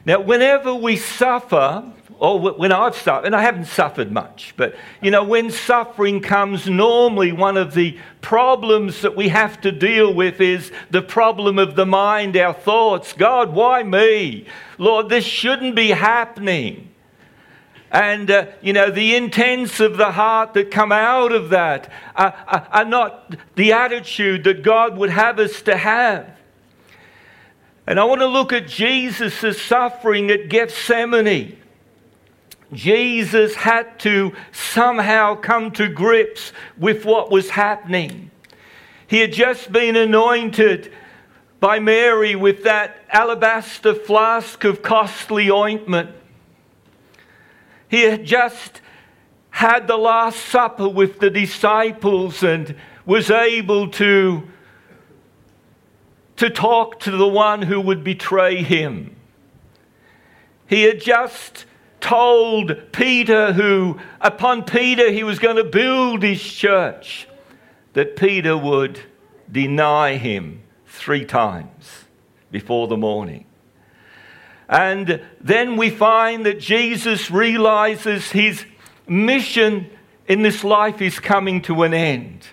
Now, 0.05 0.21
whenever 0.21 0.75
we 0.75 0.97
suffer, 0.97 1.91
or 2.19 2.39
when 2.39 2.73
I've 2.73 2.95
suffered, 2.95 3.25
and 3.25 3.35
I 3.35 3.41
haven't 3.41 3.67
suffered 3.67 4.13
much, 4.13 4.53
but 4.59 4.75
you 5.01 5.11
know, 5.11 5.25
when 5.25 5.51
suffering 5.51 6.21
comes, 6.21 6.69
normally 6.69 7.33
one 7.33 7.57
of 7.57 7.73
the 7.73 7.99
problems 8.21 9.01
that 9.01 9.17
we 9.17 9.29
have 9.29 9.59
to 9.63 9.73
deal 9.73 10.13
with 10.13 10.39
is 10.39 10.71
the 10.91 11.01
problem 11.01 11.59
of 11.59 11.77
the 11.77 11.87
mind, 11.87 12.37
our 12.37 12.53
thoughts. 12.53 13.15
God, 13.15 13.55
why 13.55 13.83
me? 13.83 14.45
Lord, 14.77 15.09
this 15.09 15.25
shouldn't 15.25 15.75
be 15.75 15.89
happening. 15.89 16.90
And, 17.91 18.31
uh, 18.31 18.47
you 18.61 18.73
know, 18.73 18.91
the 18.91 19.17
intents 19.17 19.81
of 19.81 19.97
the 19.97 20.13
heart 20.13 20.55
that 20.55 20.71
come 20.71 20.93
out 20.93 21.33
of 21.33 21.51
that 21.51 21.91
are, 22.15 22.35
are, 22.47 22.69
are 22.71 22.85
not 22.85 23.37
the 23.57 23.73
attitude 23.73 24.45
that 24.45 24.63
God 24.63 24.97
would 24.97 25.11
have 25.11 25.41
us 25.41 25.61
to 25.63 25.77
have. 25.77 26.37
And 27.87 27.99
I 27.99 28.05
want 28.05 28.21
to 28.21 28.29
look 28.29 28.53
at 28.53 28.69
Jesus' 28.69 29.61
suffering 29.61 30.31
at 30.31 30.49
Gethsemane. 30.49 31.59
Jesus 32.73 33.57
had 33.57 33.99
to 34.01 34.33
somehow 34.53 35.35
come 35.35 35.73
to 35.73 35.89
grips 35.89 36.53
with 36.79 37.05
what 37.05 37.31
was 37.31 37.51
happening. 37.51 38.31
He 39.09 39.19
had 39.19 39.33
just 39.33 39.73
been 39.73 39.97
anointed 39.97 40.93
by 41.59 41.81
Mary 41.81 42.37
with 42.37 42.63
that 42.63 43.05
alabaster 43.11 43.93
flask 43.93 44.63
of 44.63 44.83
costly 44.83 45.51
ointment. 45.51 46.11
He 47.91 48.03
had 48.03 48.25
just 48.25 48.81
had 49.51 49.89
the 49.89 49.97
Last 49.97 50.39
Supper 50.47 50.89
with 50.89 51.19
the 51.19 51.29
disciples 51.29 52.45
and 52.45 52.77
was 53.05 53.33
able 53.33 53.91
to, 53.91 54.49
to 56.37 56.51
talk 56.51 57.01
to 57.01 57.11
the 57.11 57.27
one 57.27 57.63
who 57.63 57.81
would 57.81 58.05
betray 58.05 58.63
him. 58.63 59.17
He 60.69 60.85
had 60.85 61.01
just 61.01 61.67
told 62.01 62.93
Peter, 62.93 63.53
who, 63.53 63.99
upon 64.21 64.63
Peter, 64.63 65.11
he 65.11 65.25
was 65.25 65.41
going 65.41 65.57
to 65.57 65.65
build 65.65 66.23
his 66.23 66.41
church, 66.41 67.27
that 67.95 68.15
Peter 68.15 68.57
would 68.57 69.01
deny 69.51 70.17
him 70.17 70.63
three 70.87 71.25
times 71.25 72.05
before 72.53 72.87
the 72.87 72.97
morning. 72.97 73.47
And 74.71 75.21
then 75.41 75.77
we 75.77 75.91
find 75.91 76.47
that 76.47 76.61
Jesus 76.61 77.29
realizes 77.29 78.31
his 78.31 78.65
mission 79.09 79.91
in 80.29 80.43
this 80.43 80.63
life 80.63 81.03
is 81.03 81.19
coming 81.19 81.61
to 81.63 81.83
an 81.83 81.93
end. 81.93 82.47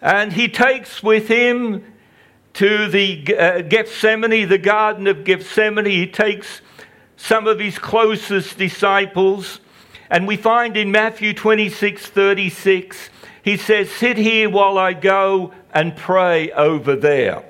And 0.00 0.32
he 0.32 0.46
takes 0.46 1.02
with 1.02 1.26
him 1.26 1.84
to 2.52 2.86
the 2.86 3.36
uh, 3.36 3.62
Gethsemane, 3.62 4.48
the 4.48 4.58
Garden 4.58 5.08
of 5.08 5.24
Gethsemane. 5.24 5.86
He 5.86 6.06
takes 6.06 6.60
some 7.16 7.48
of 7.48 7.58
his 7.58 7.80
closest 7.80 8.56
disciples. 8.56 9.58
And 10.10 10.28
we 10.28 10.36
find 10.36 10.76
in 10.76 10.92
Matthew 10.92 11.34
26 11.34 12.06
36, 12.06 13.10
he 13.42 13.56
says, 13.56 13.90
Sit 13.90 14.18
here 14.18 14.48
while 14.48 14.78
I 14.78 14.92
go 14.92 15.52
and 15.72 15.96
pray 15.96 16.52
over 16.52 16.94
there. 16.94 17.44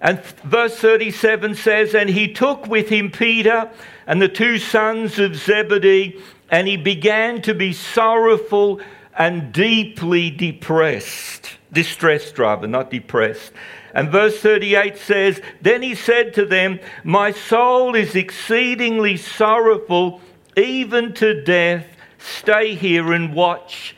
And 0.00 0.22
verse 0.44 0.76
37 0.76 1.54
says, 1.54 1.94
And 1.94 2.08
he 2.08 2.32
took 2.32 2.66
with 2.66 2.88
him 2.88 3.10
Peter 3.10 3.70
and 4.06 4.22
the 4.22 4.28
two 4.28 4.58
sons 4.58 5.18
of 5.18 5.36
Zebedee, 5.36 6.20
and 6.50 6.68
he 6.68 6.76
began 6.76 7.42
to 7.42 7.54
be 7.54 7.72
sorrowful 7.72 8.80
and 9.18 9.52
deeply 9.52 10.30
depressed. 10.30 11.50
Distressed, 11.72 12.38
rather, 12.38 12.66
not 12.66 12.90
depressed. 12.90 13.52
And 13.92 14.10
verse 14.10 14.38
38 14.40 14.96
says, 14.96 15.40
Then 15.60 15.82
he 15.82 15.94
said 15.94 16.32
to 16.34 16.46
them, 16.46 16.78
My 17.02 17.32
soul 17.32 17.94
is 17.94 18.14
exceedingly 18.14 19.16
sorrowful, 19.16 20.20
even 20.56 21.12
to 21.14 21.42
death. 21.42 21.86
Stay 22.18 22.74
here 22.74 23.12
and 23.12 23.34
watch 23.34 23.96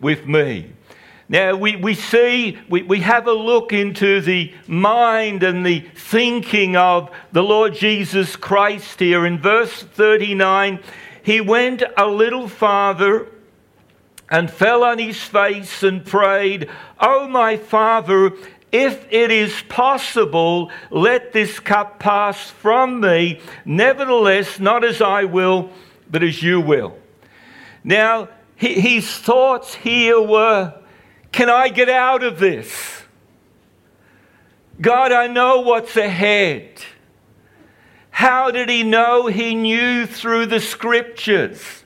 with 0.00 0.26
me. 0.26 0.72
Now, 1.30 1.54
we, 1.54 1.76
we 1.76 1.94
see, 1.94 2.58
we, 2.68 2.82
we 2.82 3.02
have 3.02 3.28
a 3.28 3.32
look 3.32 3.72
into 3.72 4.20
the 4.20 4.52
mind 4.66 5.44
and 5.44 5.64
the 5.64 5.86
thinking 5.94 6.74
of 6.74 7.08
the 7.30 7.44
Lord 7.44 7.72
Jesus 7.72 8.34
Christ 8.34 8.98
here. 8.98 9.24
In 9.24 9.38
verse 9.38 9.84
39, 9.84 10.80
he 11.22 11.40
went 11.40 11.84
a 11.96 12.08
little 12.08 12.48
farther 12.48 13.28
and 14.28 14.50
fell 14.50 14.82
on 14.82 14.98
his 14.98 15.22
face 15.22 15.84
and 15.84 16.04
prayed, 16.04 16.68
Oh, 16.98 17.28
my 17.28 17.56
Father, 17.56 18.32
if 18.72 19.06
it 19.12 19.30
is 19.30 19.54
possible, 19.68 20.72
let 20.90 21.32
this 21.32 21.60
cup 21.60 22.00
pass 22.00 22.50
from 22.50 22.98
me. 22.98 23.38
Nevertheless, 23.64 24.58
not 24.58 24.82
as 24.82 25.00
I 25.00 25.26
will, 25.26 25.70
but 26.10 26.24
as 26.24 26.42
you 26.42 26.60
will. 26.60 26.98
Now, 27.84 28.30
his 28.56 29.08
thoughts 29.08 29.76
here 29.76 30.20
were 30.20 30.74
can 31.32 31.48
I 31.48 31.68
get 31.68 31.88
out 31.88 32.22
of 32.22 32.38
this? 32.38 33.02
God, 34.80 35.12
I 35.12 35.26
know 35.26 35.60
what's 35.60 35.96
ahead. 35.96 36.82
How 38.10 38.50
did 38.50 38.68
he 38.68 38.82
know? 38.82 39.26
He 39.26 39.54
knew 39.54 40.06
through 40.06 40.46
the 40.46 40.60
scriptures. 40.60 41.84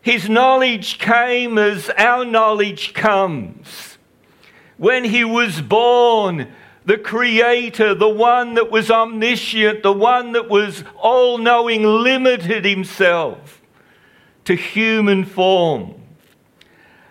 His 0.00 0.28
knowledge 0.28 0.98
came 0.98 1.58
as 1.58 1.90
our 1.96 2.24
knowledge 2.24 2.92
comes. 2.92 3.98
When 4.76 5.04
he 5.04 5.22
was 5.22 5.60
born, 5.60 6.52
the 6.84 6.98
Creator, 6.98 7.94
the 7.94 8.08
one 8.08 8.54
that 8.54 8.70
was 8.70 8.90
omniscient, 8.90 9.82
the 9.84 9.92
one 9.92 10.32
that 10.32 10.48
was 10.48 10.82
all 10.96 11.38
knowing, 11.38 11.84
limited 11.84 12.64
himself 12.64 13.62
to 14.44 14.56
human 14.56 15.24
form 15.24 16.01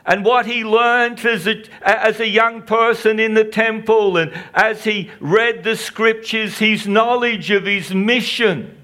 and 0.05 0.25
what 0.25 0.45
he 0.45 0.63
learned 0.63 1.19
as 1.25 1.47
a, 1.47 1.63
as 1.81 2.19
a 2.19 2.27
young 2.27 2.63
person 2.63 3.19
in 3.19 3.33
the 3.33 3.45
temple, 3.45 4.17
and 4.17 4.33
as 4.53 4.83
he 4.83 5.11
read 5.19 5.63
the 5.63 5.75
scriptures, 5.75 6.57
his 6.57 6.87
knowledge 6.87 7.51
of 7.51 7.65
his 7.65 7.93
mission 7.93 8.77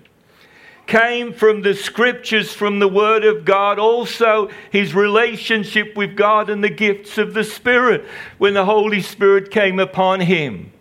came 0.88 1.34
from 1.34 1.62
the 1.62 1.74
scriptures, 1.74 2.54
from 2.54 2.80
the 2.80 2.88
Word 2.88 3.26
of 3.26 3.46
God, 3.46 3.78
also 3.78 4.50
his 4.72 4.96
relationship 4.96 5.96
with 5.96 6.16
God 6.16 6.50
and 6.50 6.64
the 6.64 6.70
gifts 6.70 7.18
of 7.18 7.34
the 7.34 7.44
Spirit 7.44 8.06
when 8.38 8.54
the 8.54 8.66
Holy 8.66 9.02
Spirit 9.02 9.52
came 9.52 9.80
upon 9.80 10.22
him. 10.22 10.72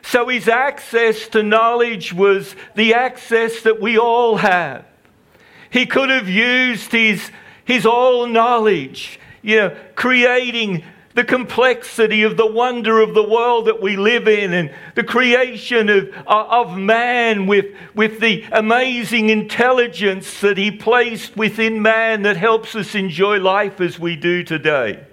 So 0.00 0.28
his 0.28 0.48
access 0.48 1.28
to 1.28 1.42
knowledge 1.42 2.12
was 2.12 2.56
the 2.74 2.94
access 2.94 3.62
that 3.62 3.80
we 3.80 3.98
all 3.98 4.38
have. 4.38 4.84
He 5.70 5.86
could 5.86 6.10
have 6.10 6.28
used 6.28 6.90
his, 6.90 7.30
his 7.64 7.86
all 7.86 8.26
knowledge, 8.26 9.20
you 9.42 9.56
know, 9.56 9.76
creating 9.94 10.84
the 11.14 11.24
complexity 11.24 12.22
of 12.22 12.36
the 12.36 12.46
wonder 12.46 13.00
of 13.00 13.14
the 13.14 13.28
world 13.28 13.66
that 13.66 13.82
we 13.82 13.96
live 13.96 14.26
in 14.26 14.52
and 14.52 14.72
the 14.94 15.04
creation 15.04 15.88
of, 15.90 16.08
uh, 16.26 16.46
of 16.48 16.78
man 16.78 17.46
with, 17.46 17.66
with 17.94 18.18
the 18.20 18.44
amazing 18.52 19.28
intelligence 19.28 20.40
that 20.40 20.56
he 20.56 20.70
placed 20.70 21.36
within 21.36 21.82
man 21.82 22.22
that 22.22 22.36
helps 22.36 22.74
us 22.74 22.94
enjoy 22.94 23.38
life 23.38 23.80
as 23.80 23.98
we 23.98 24.16
do 24.16 24.42
today. 24.42 25.04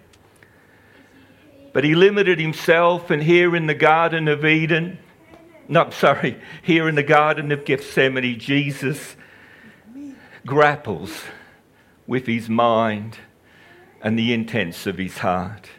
But 1.73 1.83
he 1.83 1.95
limited 1.95 2.39
himself, 2.39 3.11
and 3.11 3.21
here 3.21 3.55
in 3.55 3.67
the 3.67 3.75
Garden 3.75 4.27
of 4.27 4.45
Eden, 4.45 4.97
no, 5.67 5.89
sorry, 5.91 6.41
here 6.63 6.87
in 6.89 6.95
the 6.95 7.03
Garden 7.03 7.51
of 7.51 7.65
Gethsemane, 7.65 8.39
Jesus 8.39 9.15
grapples 10.45 11.23
with 12.07 12.25
his 12.25 12.49
mind 12.49 13.19
and 14.01 14.17
the 14.17 14.33
intents 14.33 14.87
of 14.87 14.97
his 14.97 15.19
heart. 15.19 15.69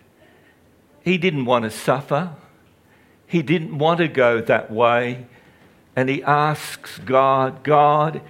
He 1.02 1.18
didn't 1.18 1.44
want 1.44 1.64
to 1.64 1.70
suffer. 1.70 2.34
He 3.26 3.42
didn't 3.42 3.78
want 3.78 3.98
to 3.98 4.08
go 4.08 4.40
that 4.40 4.70
way. 4.70 5.26
And 5.96 6.08
he 6.08 6.22
asks 6.22 6.98
God, 6.98 7.62
God, 7.62 8.20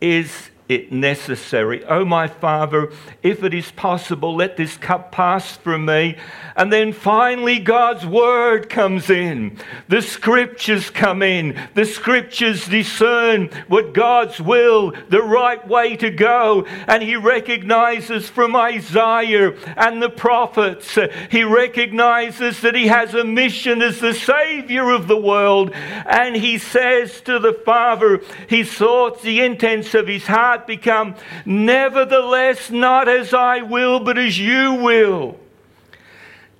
is 0.00 0.50
it 0.68 0.90
necessary. 0.90 1.84
Oh, 1.84 2.04
my 2.04 2.26
Father, 2.26 2.92
if 3.22 3.44
it 3.44 3.54
is 3.54 3.70
possible, 3.72 4.34
let 4.34 4.56
this 4.56 4.76
cup 4.76 5.12
pass 5.12 5.56
from 5.56 5.84
me. 5.84 6.16
And 6.56 6.72
then 6.72 6.92
finally, 6.92 7.58
God's 7.58 8.04
word 8.04 8.68
comes 8.68 9.10
in. 9.10 9.58
The 9.88 10.02
scriptures 10.02 10.90
come 10.90 11.22
in. 11.22 11.60
The 11.74 11.84
scriptures 11.84 12.66
discern 12.66 13.50
what 13.68 13.92
God's 13.92 14.40
will, 14.40 14.92
the 15.08 15.22
right 15.22 15.66
way 15.68 15.96
to 15.96 16.10
go. 16.10 16.64
And 16.86 17.02
he 17.02 17.16
recognizes 17.16 18.28
from 18.28 18.56
Isaiah 18.56 19.54
and 19.76 20.02
the 20.02 20.10
prophets, 20.10 20.98
he 21.30 21.44
recognizes 21.44 22.60
that 22.62 22.74
he 22.74 22.88
has 22.88 23.14
a 23.14 23.24
mission 23.24 23.82
as 23.82 24.00
the 24.00 24.14
Savior 24.14 24.90
of 24.90 25.06
the 25.06 25.16
world. 25.16 25.72
And 25.74 26.34
he 26.34 26.58
says 26.58 27.20
to 27.22 27.38
the 27.38 27.52
Father, 27.52 28.22
his 28.48 28.72
thoughts, 28.72 29.22
the 29.22 29.40
intents 29.40 29.94
of 29.94 30.08
his 30.08 30.26
heart, 30.26 30.55
heart 30.56 30.66
become, 30.66 31.14
Nevertheless, 31.44 32.70
not 32.70 33.08
as 33.08 33.34
I 33.34 33.62
will, 33.62 34.00
but 34.00 34.18
as 34.18 34.38
you 34.38 34.74
will. 34.74 35.38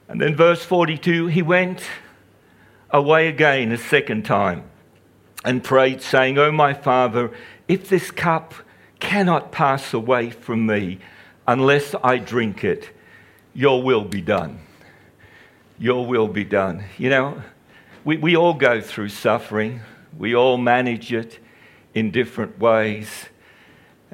And 0.09 0.21
then, 0.21 0.37
verse 0.37 0.65
42 0.65 1.29
he 1.29 1.43
went 1.43 1.83
away 2.91 3.29
again 3.29 3.73
a 3.73 3.79
second 3.79 4.25
time 4.25 4.65
and 5.45 5.63
prayed, 5.63 6.03
saying, 6.03 6.39
Oh, 6.39 6.53
my 6.53 6.75
Father, 6.75 7.33
if 7.69 7.89
this 7.89 8.11
cup 8.11 8.55
cannot 9.01 9.53
pass 9.53 9.93
away 9.93 10.31
from 10.31 10.67
me 10.67 10.99
unless 11.47 11.95
I 12.03 12.19
drink 12.19 12.65
it, 12.65 12.91
your 13.53 13.83
will 13.83 14.05
be 14.05 14.21
done. 14.21 14.61
Your 15.79 16.07
will 16.07 16.29
be 16.29 16.45
done. 16.45 16.85
You 16.99 17.11
know, 17.11 17.43
we, 18.05 18.17
we 18.17 18.37
all 18.37 18.55
go 18.55 18.81
through 18.81 19.09
suffering, 19.09 19.81
we 20.17 20.35
all 20.35 20.57
manage 20.57 21.13
it 21.13 21.39
in 21.95 22.11
different 22.11 22.59
ways. 22.59 23.27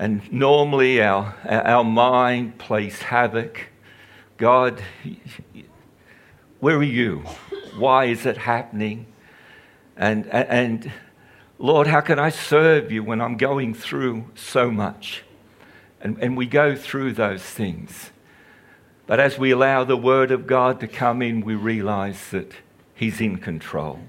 And 0.02 0.32
normally 0.32 1.00
our, 1.00 1.32
our 1.49 1.85
mind 1.85 2.59
plays 2.59 3.02
havoc. 3.02 3.68
God, 4.37 4.82
where 6.59 6.76
are 6.78 6.82
you? 6.82 7.18
Why 7.78 8.06
is 8.06 8.26
it 8.26 8.37
happening? 8.37 9.06
And, 9.97 10.26
and 10.26 10.90
Lord, 11.61 11.87
how 11.87 12.00
can 12.00 12.18
I 12.18 12.30
serve 12.30 12.90
you 12.90 13.04
when 13.04 13.21
I'm 13.21 13.37
going 13.37 13.75
through 13.75 14.25
so 14.35 14.73
much? 14.73 15.23
And, 16.00 16.18
and 16.18 16.37
we 16.37 16.47
go 16.47 16.75
through 16.75 17.12
those 17.12 17.44
things. 17.44 18.11
But 19.06 19.21
as 19.21 19.38
we 19.38 19.52
allow 19.52 19.85
the 19.85 19.97
Word 19.97 20.32
of 20.32 20.49
God 20.49 20.80
to 20.80 20.88
come 20.88 21.23
in, 21.23 21.42
we 21.42 21.54
realize 21.54 22.30
that 22.32 22.50
He's 22.97 23.21
in 23.21 23.37
control. 23.37 24.00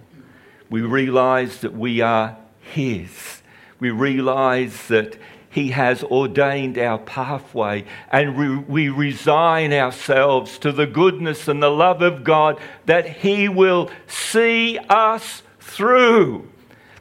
We 0.71 0.81
realize 0.81 1.61
that 1.61 1.73
we 1.73 2.01
are 2.01 2.35
His. 2.61 3.43
We 3.79 3.91
realize 3.91 4.87
that 4.87 5.17
he 5.53 5.69
has 5.69 6.03
ordained 6.03 6.79
our 6.79 6.97
pathway, 6.97 7.85
and 8.11 8.35
we, 8.35 8.57
we, 8.57 8.89
resign 8.89 9.71
ourselves 9.71 10.57
to 10.57 10.71
the 10.71 10.87
goodness 10.87 11.47
and 11.47 11.61
the 11.61 11.69
love 11.69 12.01
of 12.01 12.23
God 12.23 12.59
that 12.87 13.07
He 13.07 13.47
will 13.47 13.91
see 14.07 14.79
us 14.89 15.43
through. 15.59 16.49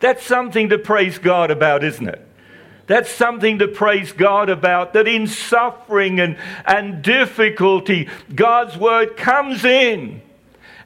That's 0.01 0.23
something 0.23 0.69
to 0.69 0.77
praise 0.77 1.17
God 1.17 1.51
about, 1.51 1.83
isn't 1.83 2.07
it? 2.07 2.29
That's 2.89 3.11
something 3.11 3.59
to 3.61 3.69
praise 3.69 4.13
God 4.13 4.51
about. 4.51 4.93
That 4.93 5.09
in 5.09 5.29
suffering 5.29 6.21
and, 6.21 6.37
and 6.67 7.01
difficulty, 7.03 8.11
God's 8.35 8.77
word 8.77 9.17
comes 9.17 9.65
in 9.65 10.21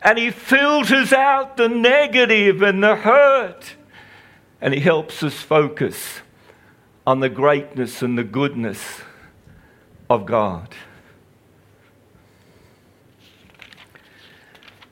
and 0.02 0.18
He 0.18 0.30
filters 0.30 1.12
out 1.12 1.56
the 1.56 1.68
negative 1.68 2.62
and 2.62 2.80
the 2.80 2.94
hurt, 2.94 3.74
and 4.60 4.72
He 4.72 4.78
helps 4.78 5.24
us 5.24 5.34
focus 5.34 6.20
on 7.06 7.20
the 7.20 7.28
greatness 7.28 8.02
and 8.02 8.18
the 8.18 8.24
goodness 8.24 9.00
of 10.10 10.26
God. 10.26 10.74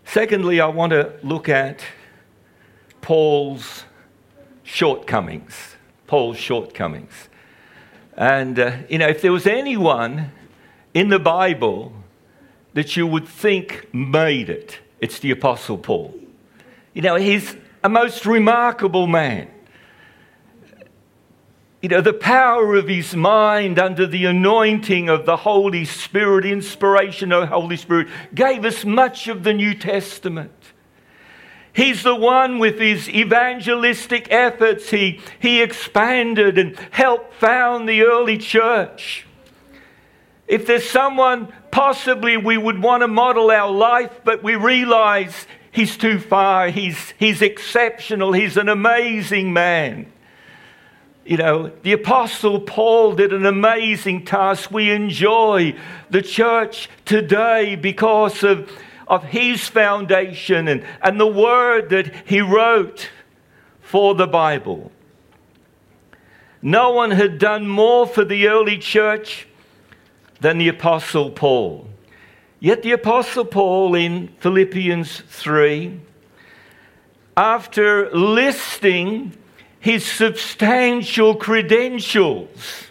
Secondly, 0.05 0.61
I 0.61 0.67
want 0.69 0.93
to 0.93 1.15
look 1.25 1.49
at 1.49 1.83
Paul's 3.01 3.85
shortcomings. 4.63 5.75
Paul's 6.07 6.37
shortcomings. 6.37 7.29
And, 8.17 8.61
uh, 8.61 8.77
you 8.89 8.99
know, 8.99 9.09
if 9.09 9.21
there 9.21 9.33
was 9.33 9.47
anyone 9.47 10.31
in 10.93 11.09
the 11.09 11.19
Bible 11.19 11.93
that 12.75 12.97
you 12.97 13.09
would 13.09 13.27
think 13.27 13.93
made 13.93 14.49
it, 14.49 14.79
it's 15.01 15.19
the 15.19 15.33
Apostle 15.33 15.79
Paul. 15.79 16.15
You 16.93 17.03
know, 17.03 17.17
he's 17.17 17.57
a 17.83 17.89
most 17.89 18.25
remarkable 18.25 19.09
man 19.09 19.51
you 21.85 21.89
know, 21.89 22.01
the 22.01 22.15
power 22.15 22.77
of 22.77 22.89
his 22.89 23.15
mind 23.15 23.79
under 23.79 24.07
the 24.07 24.25
anointing 24.25 25.11
of 25.11 25.27
the 25.27 25.37
Holy 25.37 25.85
Spirit, 25.85 26.47
inspiration 26.47 27.31
of 27.31 27.43
the 27.43 27.47
Holy 27.49 27.77
Spirit, 27.77 28.09
gave 28.35 28.65
us 28.65 28.87
much 28.87 29.29
of 29.29 29.45
the 29.45 29.53
New 29.53 29.75
Testament. 29.75 30.51
He's 31.75 32.03
the 32.03 32.15
one 32.15 32.59
with 32.59 32.81
his 32.81 33.11
evangelistic 33.11 34.29
efforts. 34.31 34.89
He, 34.89 35.21
he 35.39 35.61
expanded 35.61 36.57
and 36.57 36.75
helped 36.91 37.35
found 37.35 37.87
the 37.87 38.01
early 38.05 38.39
church. 38.39 39.27
If 40.49 40.65
there's 40.67 40.89
someone 40.89 41.53
possibly 41.71 42.39
we 42.39 42.57
would 42.57 42.83
want 42.83 43.03
to 43.03 43.09
model 43.09 43.51
our 43.51 43.71
life, 43.71 44.23
but 44.25 44.43
we 44.43 44.57
realize 44.57 45.47
he's 45.71 45.99
too 45.99 46.19
far, 46.19 46.71
he's, 46.71 47.13
he's 47.19 47.43
exceptional, 47.43 48.33
he's 48.33 48.57
an 48.57 48.71
amazing 48.71 49.53
man. 49.53 50.11
You 51.25 51.39
know, 51.39 51.73
the 51.83 51.93
Apostle 51.93 52.61
Paul 52.61 53.15
did 53.15 53.33
an 53.33 53.47
amazing 53.47 54.27
task. 54.27 54.71
We 54.71 54.91
enjoy 54.91 55.75
the 56.11 56.21
church 56.21 56.91
today 57.07 57.77
because 57.77 58.43
of, 58.43 58.71
of 59.09 59.25
his 59.25 59.67
foundation 59.67 60.69
and, 60.69 60.85
and 61.01 61.19
the 61.19 61.27
word 61.27 61.89
that 61.91 62.13
he 62.27 62.43
wrote 62.43 63.09
for 63.81 64.15
the 64.15 64.27
Bible. 64.27 64.93
No 66.61 66.91
one 66.91 67.11
had 67.11 67.39
done 67.39 67.67
more 67.69 68.07
for 68.07 68.25
the 68.25 68.49
early 68.49 68.77
church 68.77 69.47
than 70.41 70.59
the 70.59 70.69
Apostle 70.69 71.31
Paul. 71.31 71.89
Yet 72.61 72.83
the 72.83 72.93
Apostle 72.93 73.47
Paul 73.47 73.95
in 73.95 74.29
Philippians 74.41 75.23
3, 75.29 76.01
after 77.35 78.11
listing 78.11 79.33
his 79.85 80.03
substantial 80.07 81.35
credentials 81.35 82.87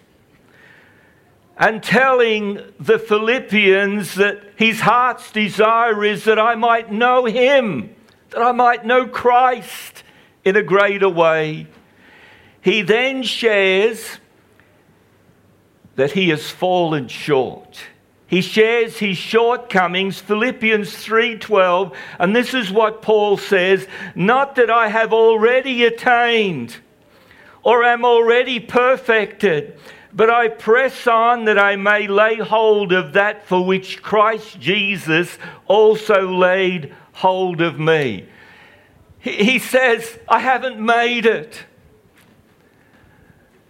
and 1.58 1.82
telling 1.82 2.60
the 2.80 3.00
Philippians 3.00 4.14
that 4.14 4.44
his 4.58 4.80
heart's 4.80 5.32
desire 5.32 6.06
is 6.06 6.26
that 6.26 6.38
I 6.38 6.54
might 6.54 6.92
know 6.92 7.26
him, 7.26 7.96
that 8.30 8.44
I 8.44 8.52
might 8.52 8.86
know 8.86 9.08
Christ 9.08 10.04
in 10.46 10.56
a 10.56 10.62
greater 10.62 11.10
way. 11.10 11.66
He 12.62 12.84
then 12.84 13.24
shares 13.24 14.20
that 15.96 16.12
he 16.12 16.30
has 16.30 16.52
fallen 16.52 17.08
short. 17.08 17.80
He 18.34 18.42
shares 18.42 18.98
his 18.98 19.16
shortcomings, 19.16 20.20
Philippians 20.20 20.92
3:12, 20.92 21.94
and 22.18 22.36
this 22.36 22.56
is 22.56 22.72
what 22.72 23.04
Paul 23.04 23.38
says, 23.38 23.88
not 24.16 24.56
that 24.56 24.72
I 24.72 24.88
have 24.88 25.14
already 25.14 25.86
attained 25.86 26.78
or 27.62 27.84
am 27.84 28.04
already 28.04 28.60
perfected, 28.60 29.78
but 30.12 30.32
I 30.32 30.48
press 30.48 31.06
on 31.06 31.46
that 31.46 31.60
I 31.60 31.76
may 31.76 32.08
lay 32.08 32.38
hold 32.38 32.92
of 32.92 33.14
that 33.14 33.48
for 33.48 33.64
which 33.64 34.02
Christ 34.02 34.60
Jesus 34.60 35.38
also 35.68 36.28
laid 36.28 36.92
hold 37.12 37.62
of 37.62 37.80
me. 37.80 38.28
He 39.20 39.60
says, 39.60 40.18
I 40.28 40.40
haven't 40.40 40.80
made 40.80 41.28
it. 41.28 41.66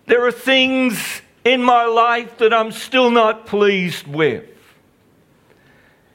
There 0.05 0.25
are 0.25 0.31
things 0.31 1.21
in 1.43 1.61
my 1.61 1.83
life 1.83 2.37
that 2.37 2.53
I'm 2.53 2.71
still 2.71 3.11
not 3.11 3.45
pleased 3.45 4.07
with. 4.07 4.51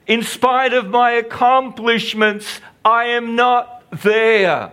In 0.08 0.22
spite 0.22 0.72
of 0.72 0.88
my 0.88 1.12
accomplishments, 1.12 2.62
I 2.82 3.04
am 3.08 3.36
not 3.36 3.84
there. 4.02 4.72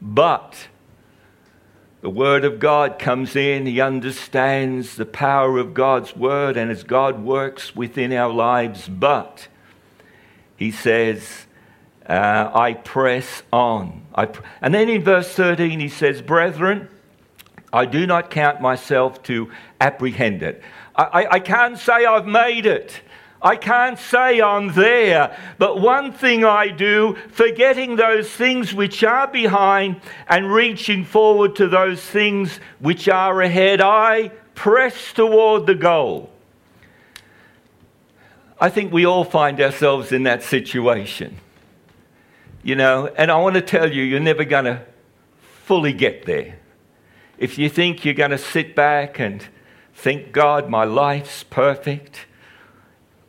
But 0.00 0.68
the 2.00 2.08
Word 2.08 2.46
of 2.46 2.60
God 2.60 2.98
comes 2.98 3.36
in, 3.36 3.66
He 3.66 3.82
understands 3.82 4.96
the 4.96 5.04
power 5.04 5.58
of 5.58 5.74
God's 5.74 6.16
Word, 6.16 6.56
and 6.56 6.70
as 6.70 6.82
God 6.82 7.22
works 7.22 7.76
within 7.76 8.10
our 8.14 8.32
lives, 8.32 8.88
but 8.88 9.48
He 10.56 10.70
says, 10.70 11.44
uh, 12.06 12.50
I 12.54 12.72
press 12.72 13.42
on. 13.52 14.06
I 14.14 14.26
pr- 14.26 14.42
and 14.62 14.72
then 14.72 14.88
in 14.88 15.04
verse 15.04 15.30
13, 15.34 15.78
He 15.78 15.90
says, 15.90 16.22
Brethren, 16.22 16.88
I 17.70 17.84
do 17.84 18.06
not 18.06 18.30
count 18.30 18.62
myself 18.62 19.22
to 19.24 19.50
apprehend 19.78 20.42
it. 20.42 20.62
I, 20.96 21.02
I, 21.02 21.32
I 21.32 21.40
can't 21.40 21.76
say 21.76 22.06
I've 22.06 22.26
made 22.26 22.64
it. 22.64 23.02
I 23.44 23.56
can't 23.56 23.98
say 23.98 24.40
I'm 24.40 24.72
there, 24.72 25.36
but 25.58 25.78
one 25.78 26.12
thing 26.12 26.46
I 26.46 26.68
do, 26.68 27.18
forgetting 27.30 27.96
those 27.96 28.30
things 28.30 28.72
which 28.72 29.04
are 29.04 29.26
behind 29.26 30.00
and 30.26 30.50
reaching 30.50 31.04
forward 31.04 31.54
to 31.56 31.68
those 31.68 32.00
things 32.00 32.58
which 32.78 33.06
are 33.06 33.42
ahead, 33.42 33.82
I 33.82 34.28
press 34.54 35.12
toward 35.12 35.66
the 35.66 35.74
goal. 35.74 36.30
I 38.58 38.70
think 38.70 38.94
we 38.94 39.04
all 39.04 39.24
find 39.24 39.60
ourselves 39.60 40.10
in 40.10 40.22
that 40.22 40.42
situation. 40.42 41.36
You 42.62 42.76
know, 42.76 43.08
and 43.08 43.30
I 43.30 43.36
want 43.36 43.56
to 43.56 43.60
tell 43.60 43.92
you, 43.92 44.02
you're 44.02 44.20
never 44.20 44.44
going 44.44 44.64
to 44.64 44.82
fully 45.64 45.92
get 45.92 46.24
there. 46.24 46.58
If 47.36 47.58
you 47.58 47.68
think 47.68 48.06
you're 48.06 48.14
going 48.14 48.30
to 48.30 48.38
sit 48.38 48.74
back 48.74 49.18
and 49.20 49.46
think, 49.92 50.32
God, 50.32 50.70
my 50.70 50.84
life's 50.84 51.42
perfect 51.42 52.24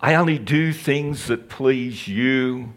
I 0.06 0.13
only 0.13 0.38
do 0.38 0.72
things 0.72 1.26
that 1.30 1.50
please 1.50 2.08
you. 2.08 2.76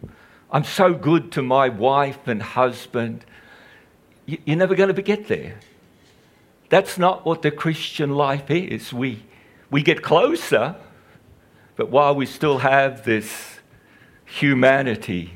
I'm 0.51 0.65
so 0.65 0.95
good 0.95 1.31
to 1.33 1.43
my 1.43 1.69
wife 1.69 2.27
and 2.27 2.43
husband. 2.43 3.23
You're 4.25 4.57
never 4.57 4.75
going 4.75 4.95
to 4.95 5.03
get 5.03 5.29
there. 5.29 5.61
That's 6.71 6.97
not 6.97 7.27
what 7.27 7.43
the 7.43 7.51
Christian 7.51 8.15
life 8.15 8.51
is. 8.51 8.95
We, 8.95 9.25
we 9.71 9.83
get 9.83 10.01
closer, 10.01 10.77
but 11.77 11.91
while 11.91 12.15
we 12.15 12.25
still 12.25 12.61
have 12.61 13.05
this 13.05 13.61
humanity, 14.25 15.35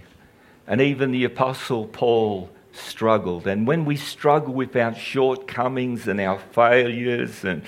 and 0.66 0.80
even 0.80 1.12
the 1.12 1.24
Apostle 1.24 1.88
Paul 1.88 2.48
struggled. 2.72 3.46
And 3.46 3.66
when 3.66 3.84
we 3.84 3.96
struggle 3.96 4.54
with 4.54 4.74
our 4.76 4.94
shortcomings 4.94 6.08
and 6.08 6.22
our 6.22 6.38
failures, 6.38 7.44
and 7.44 7.62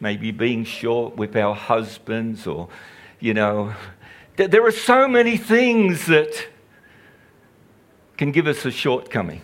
maybe 0.00 0.32
being 0.32 0.64
short 0.64 1.16
with 1.16 1.34
our 1.34 1.54
husbands 1.54 2.46
or 2.46 2.68
you 3.20 3.34
know, 3.34 3.74
there 4.36 4.64
are 4.64 4.72
so 4.72 5.06
many 5.06 5.36
things 5.36 6.06
that 6.06 6.48
can 8.16 8.32
give 8.32 8.46
us 8.46 8.64
a 8.64 8.70
shortcoming. 8.70 9.42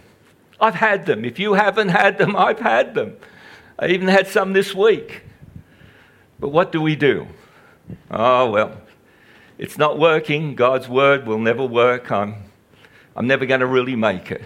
I've 0.59 0.75
had 0.75 1.07
them. 1.07 1.25
If 1.25 1.39
you 1.39 1.55
haven't 1.55 1.91
had 1.91 2.19
them, 2.19 2.35
I've 2.37 2.61
had 2.61 2.95
them. 2.95 3.17
I 3.79 3.89
even 3.89 4.09
had 4.09 4.27
some 4.27 4.55
this 4.55 4.75
week. 4.75 5.23
But 6.41 6.49
what 6.49 6.73
do 6.73 6.81
we 6.81 6.97
do? 6.97 7.27
Oh, 8.11 8.51
well, 8.51 8.81
it's 9.59 9.79
not 9.79 9.99
working. 9.99 10.55
God's 10.55 10.89
word 10.89 11.27
will 11.27 11.39
never 11.39 11.65
work. 11.65 12.11
I'm, 12.11 12.35
I'm 13.15 13.27
never 13.27 13.47
going 13.47 13.61
to 13.61 13.67
really 13.67 13.97
make 13.97 14.31
it. 14.31 14.43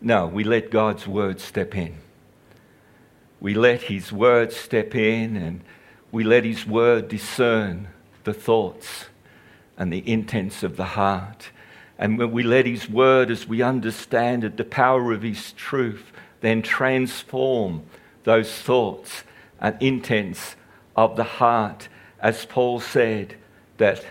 No, 0.00 0.26
we 0.26 0.44
let 0.44 0.70
God's 0.70 1.06
word 1.06 1.40
step 1.40 1.76
in. 1.76 1.98
We 3.40 3.54
let 3.54 3.82
His 3.82 4.12
word 4.12 4.52
step 4.52 4.94
in 4.94 5.36
and 5.36 5.62
we 6.12 6.24
let 6.24 6.44
His 6.44 6.66
word 6.66 7.08
discern 7.08 7.88
the 8.30 8.40
thoughts 8.40 9.06
and 9.76 9.92
the 9.92 10.08
intents 10.08 10.62
of 10.62 10.76
the 10.76 10.84
heart. 10.84 11.50
And 11.98 12.16
when 12.16 12.30
we 12.30 12.44
let 12.44 12.64
His 12.64 12.88
word, 12.88 13.28
as 13.28 13.48
we 13.48 13.60
understand 13.60 14.44
it, 14.44 14.56
the 14.56 14.64
power 14.64 15.12
of 15.12 15.22
His 15.22 15.52
truth, 15.52 16.12
then 16.40 16.62
transform 16.62 17.82
those 18.22 18.52
thoughts 18.52 19.24
and 19.60 19.76
intents 19.82 20.54
of 20.94 21.16
the 21.16 21.24
heart, 21.24 21.88
as 22.20 22.46
Paul 22.46 22.78
said, 22.78 23.34
that 23.78 24.04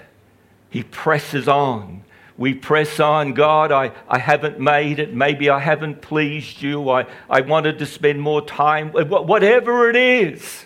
he 0.70 0.84
presses 0.84 1.48
on. 1.48 2.04
We 2.38 2.54
press 2.54 3.00
on, 3.00 3.34
God, 3.34 3.72
I, 3.72 3.92
I 4.08 4.20
haven't 4.20 4.60
made 4.60 5.00
it. 5.00 5.14
Maybe 5.14 5.50
I 5.50 5.60
haven't 5.60 6.02
pleased 6.02 6.62
you. 6.62 6.90
I, 6.90 7.06
I 7.30 7.42
wanted 7.42 7.80
to 7.80 7.86
spend 7.86 8.22
more 8.22 8.46
time. 8.46 8.92
Whatever 8.92 9.90
it 9.90 9.96
is, 9.96 10.66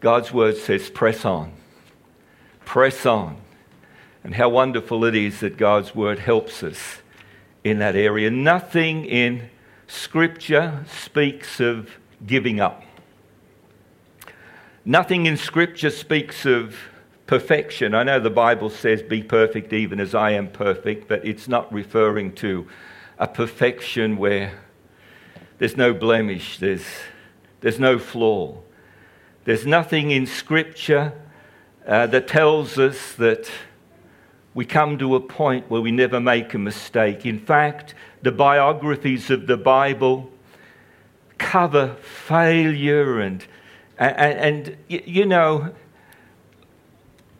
God's 0.00 0.32
word 0.32 0.56
says, 0.56 0.90
press 0.90 1.24
on 1.24 1.57
press 2.68 3.06
on. 3.06 3.34
And 4.22 4.34
how 4.34 4.50
wonderful 4.50 5.02
it 5.06 5.14
is 5.14 5.40
that 5.40 5.56
God's 5.56 5.94
word 5.94 6.18
helps 6.18 6.62
us 6.62 6.98
in 7.64 7.78
that 7.78 7.96
area. 7.96 8.30
Nothing 8.30 9.06
in 9.06 9.48
Scripture 9.86 10.84
speaks 10.86 11.60
of 11.60 11.88
giving 12.26 12.60
up. 12.60 12.82
Nothing 14.84 15.24
in 15.24 15.38
Scripture 15.38 15.88
speaks 15.88 16.44
of 16.44 16.76
perfection. 17.26 17.94
I 17.94 18.02
know 18.02 18.20
the 18.20 18.28
Bible 18.28 18.68
says, 18.68 19.02
Be 19.02 19.22
perfect 19.22 19.72
even 19.72 19.98
as 19.98 20.14
I 20.14 20.32
am 20.32 20.48
perfect, 20.50 21.08
but 21.08 21.26
it's 21.26 21.48
not 21.48 21.72
referring 21.72 22.34
to 22.34 22.68
a 23.18 23.26
perfection 23.26 24.18
where 24.18 24.52
there's 25.56 25.78
no 25.78 25.94
blemish, 25.94 26.58
there's, 26.58 26.84
there's 27.62 27.80
no 27.80 27.98
flaw. 27.98 28.58
There's 29.44 29.64
nothing 29.64 30.10
in 30.10 30.26
Scripture 30.26 31.14
uh, 31.88 32.06
that 32.06 32.28
tells 32.28 32.78
us 32.78 33.14
that 33.14 33.50
we 34.52 34.66
come 34.66 34.98
to 34.98 35.16
a 35.16 35.20
point 35.20 35.70
where 35.70 35.80
we 35.80 35.90
never 35.90 36.20
make 36.20 36.52
a 36.52 36.58
mistake. 36.58 37.24
In 37.24 37.38
fact, 37.38 37.94
the 38.22 38.30
biographies 38.30 39.30
of 39.30 39.46
the 39.46 39.56
Bible 39.56 40.30
cover 41.38 41.96
failure 42.02 43.20
and, 43.20 43.44
and, 43.98 44.76
and 44.76 44.76
you 44.88 45.24
know, 45.24 45.74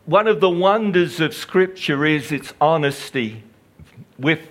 one 0.05 0.27
of 0.27 0.39
the 0.39 0.49
wonders 0.49 1.19
of 1.19 1.35
Scripture 1.35 2.03
is 2.03 2.31
its 2.31 2.53
honesty 2.59 3.43
with 4.17 4.41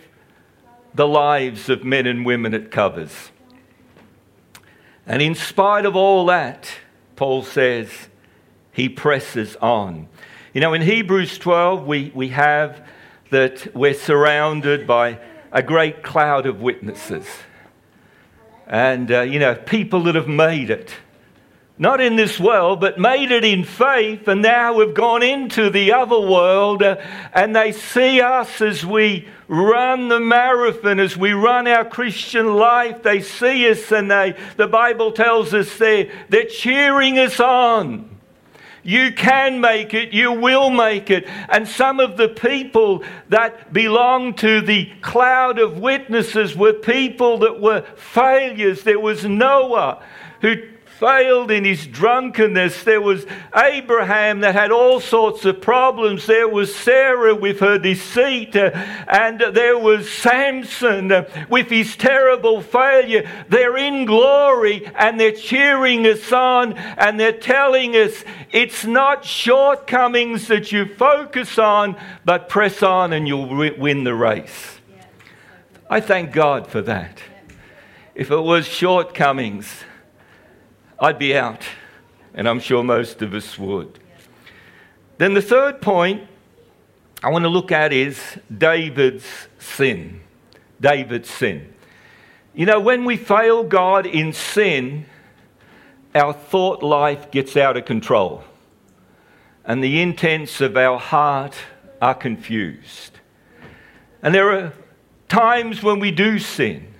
the 0.95 1.09
lives 1.09 1.69
of 1.69 1.83
men 1.83 2.07
and 2.07 2.25
women 2.25 2.55
it 2.55 2.71
covers. 2.71 3.33
And 5.07 5.21
in 5.21 5.35
spite 5.35 5.87
of 5.87 5.97
all 5.97 6.27
that, 6.27 6.71
Paul 7.17 7.43
says, 7.43 8.09
he 8.79 8.89
presses 8.89 9.57
on. 9.57 10.07
You 10.55 10.61
know, 10.61 10.73
in 10.73 10.83
Hebrews 10.83 11.37
12, 11.39 11.85
we, 11.85 12.13
we 12.15 12.29
have 12.29 12.87
that 13.31 13.75
we're 13.75 13.93
surrounded 13.93 14.87
by 14.87 15.19
a 15.51 15.65
great 15.65 16.05
cloud 16.05 16.47
of 16.47 16.61
witnesses. 16.61 17.27
And, 18.69 19.11
uh, 19.11 19.23
you 19.23 19.41
know, 19.41 19.57
people 19.57 20.05
that 20.05 20.15
have 20.15 20.29
made 20.29 20.71
it. 20.71 20.95
Not 21.77 22.01
in 22.01 22.15
this 22.15 22.39
world, 22.39 22.81
but 22.81 23.01
made 23.01 23.33
it 23.33 23.45
in 23.45 23.65
faith, 23.65 24.29
and 24.29 24.43
now 24.43 24.75
we've 24.75 24.95
gone 24.95 25.25
into 25.25 25.71
the 25.71 25.93
other 25.93 26.21
world, 26.21 26.81
uh, 26.81 26.99
and 27.33 27.57
they 27.57 27.73
see 27.73 28.21
us 28.21 28.61
as 28.61 28.87
we 28.87 29.27
run 29.49 30.07
the 30.07 30.21
marathon, 30.21 31.01
as 31.01 31.17
we 31.17 31.33
run 31.33 31.67
our 31.67 31.85
Christian 31.85 32.55
life. 32.55 33.03
They 33.03 33.23
see 33.23 33.69
us, 33.69 33.91
and 33.91 34.09
they, 34.09 34.37
the 34.57 34.69
Bible 34.69 35.11
tells 35.11 35.53
us 35.53 35.77
they're, 35.79 36.13
they're 36.29 36.47
cheering 36.47 37.19
us 37.19 37.41
on. 37.41 38.18
You 38.83 39.13
can 39.13 39.61
make 39.61 39.95
it, 39.95 40.13
you 40.13 40.33
will 40.33 40.71
make 40.71 41.11
it. 41.11 41.29
And 41.49 41.67
some 41.67 42.01
of 42.01 42.17
the 42.17 42.29
people 42.29 43.05
that 43.29 43.73
belonged 43.73 44.39
to 44.39 44.61
the 44.61 44.91
cloud 45.03 45.59
of 45.59 45.79
witnesses 45.79 46.57
were 46.57 46.73
people 46.73 47.39
that 47.39 47.61
were 47.61 47.83
failures. 47.97 48.83
There 48.83 49.01
was 49.01 49.25
Noah 49.25 50.03
who 50.41 50.57
failed 50.99 51.51
in 51.53 51.65
his 51.65 51.87
drunkenness. 51.87 52.83
There 52.83 53.01
was 53.01 53.25
Abraham 53.55 54.41
that 54.41 54.55
had 54.55 54.73
all 54.73 54.99
sorts 54.99 55.45
of 55.45 55.61
problems. 55.61 56.27
There 56.27 56.49
was 56.49 56.75
Sarah 56.75 57.35
with 57.35 57.61
her 57.61 57.79
deceit. 57.79 58.57
Uh, 58.57 58.71
and 59.07 59.41
there 59.53 59.79
was 59.79 60.11
Samson 60.11 61.13
uh, 61.13 61.47
with 61.49 61.71
his 61.71 61.97
terrible 61.97 62.61
failure. 62.61 63.29
They're 63.49 63.77
in 63.77 64.07
glory 64.07 64.91
and 64.97 65.21
they're 65.21 65.33
cheering 65.33 66.05
us 66.07 66.33
on 66.33 66.73
and 66.75 67.19
they're 67.19 67.33
telling 67.33 67.95
us 67.95 68.25
it's 68.51 68.85
not 68.85 69.25
shortcomings 69.25 70.49
that 70.49 70.73
you 70.73 70.85
focus 70.85 71.59
on, 71.59 71.97
but 72.25 72.49
press 72.49 72.83
on 72.83 73.13
and 73.13 73.29
you'll 73.29 73.47
win 73.47 74.03
the 74.03 74.15
race. 74.15 74.79
I 75.89 76.01
thank 76.01 76.33
God 76.33 76.67
for 76.67 76.83
that. 76.83 77.23
If 78.15 78.33
it 78.33 78.41
was 78.41 78.67
shortcomings, 78.67 79.85
I'd 81.01 81.19
be 81.19 81.37
out. 81.37 81.65
And 82.35 82.49
I'm 82.49 82.61
sure 82.61 82.83
most 82.83 83.23
of 83.23 83.35
us 83.35 83.59
would. 83.59 83.99
Then 85.19 85.35
the 85.35 85.43
third 85.43 85.81
point 85.81 86.29
I 87.23 87.31
want 87.31 87.45
to 87.45 87.49
look 87.49 87.73
at 87.73 87.93
is 87.93 88.21
David's 88.57 89.27
sin. 89.59 90.21
David's 90.81 91.29
sin. 91.29 91.73
You 92.55 92.67
know, 92.67 92.81
when 92.81 93.05
we 93.05 93.17
fail 93.17 93.65
God 93.65 94.07
in 94.07 94.33
sin, 94.33 95.07
our 96.15 96.33
thought 96.33 96.83
life 96.83 97.31
gets 97.31 97.57
out 97.57 97.77
of 97.77 97.85
control 97.85 98.45
and 99.65 99.85
the 99.85 100.01
intents 100.01 100.61
of 100.61 100.77
our 100.77 100.99
heart 100.99 101.55
are 102.01 102.15
confused. 102.15 103.19
And 104.23 104.35
there 104.35 104.51
are 104.51 104.73
times 105.29 105.83
when 105.83 106.01
we 106.01 106.11
do 106.11 106.39
sin. 106.39 106.95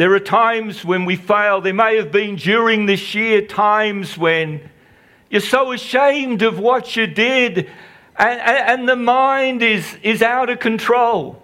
There 0.00 0.14
are 0.14 0.18
times 0.18 0.82
when 0.82 1.04
we 1.04 1.14
fail. 1.14 1.60
There 1.60 1.74
may 1.74 1.96
have 1.98 2.10
been 2.10 2.36
during 2.36 2.86
this 2.86 3.14
year 3.14 3.42
times 3.42 4.16
when 4.16 4.70
you're 5.28 5.42
so 5.42 5.72
ashamed 5.72 6.40
of 6.40 6.58
what 6.58 6.96
you 6.96 7.06
did 7.06 7.68
and, 8.16 8.40
and, 8.40 8.80
and 8.80 8.88
the 8.88 8.96
mind 8.96 9.62
is, 9.62 9.98
is 10.02 10.22
out 10.22 10.48
of 10.48 10.58
control. 10.58 11.42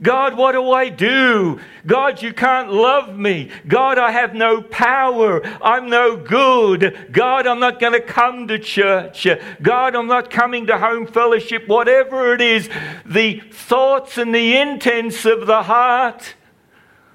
God, 0.00 0.34
what 0.34 0.52
do 0.52 0.70
I 0.70 0.88
do? 0.88 1.60
God, 1.86 2.22
you 2.22 2.32
can't 2.32 2.72
love 2.72 3.18
me. 3.18 3.50
God, 3.68 3.98
I 3.98 4.12
have 4.12 4.32
no 4.32 4.62
power. 4.62 5.44
I'm 5.60 5.90
no 5.90 6.16
good. 6.16 7.08
God, 7.12 7.46
I'm 7.46 7.60
not 7.60 7.80
going 7.80 7.92
to 7.92 8.00
come 8.00 8.48
to 8.48 8.58
church. 8.58 9.26
God, 9.60 9.94
I'm 9.94 10.06
not 10.06 10.30
coming 10.30 10.68
to 10.68 10.78
home 10.78 11.06
fellowship. 11.06 11.68
Whatever 11.68 12.32
it 12.32 12.40
is, 12.40 12.70
the 13.04 13.40
thoughts 13.52 14.16
and 14.16 14.34
the 14.34 14.56
intents 14.56 15.26
of 15.26 15.46
the 15.46 15.64
heart 15.64 16.34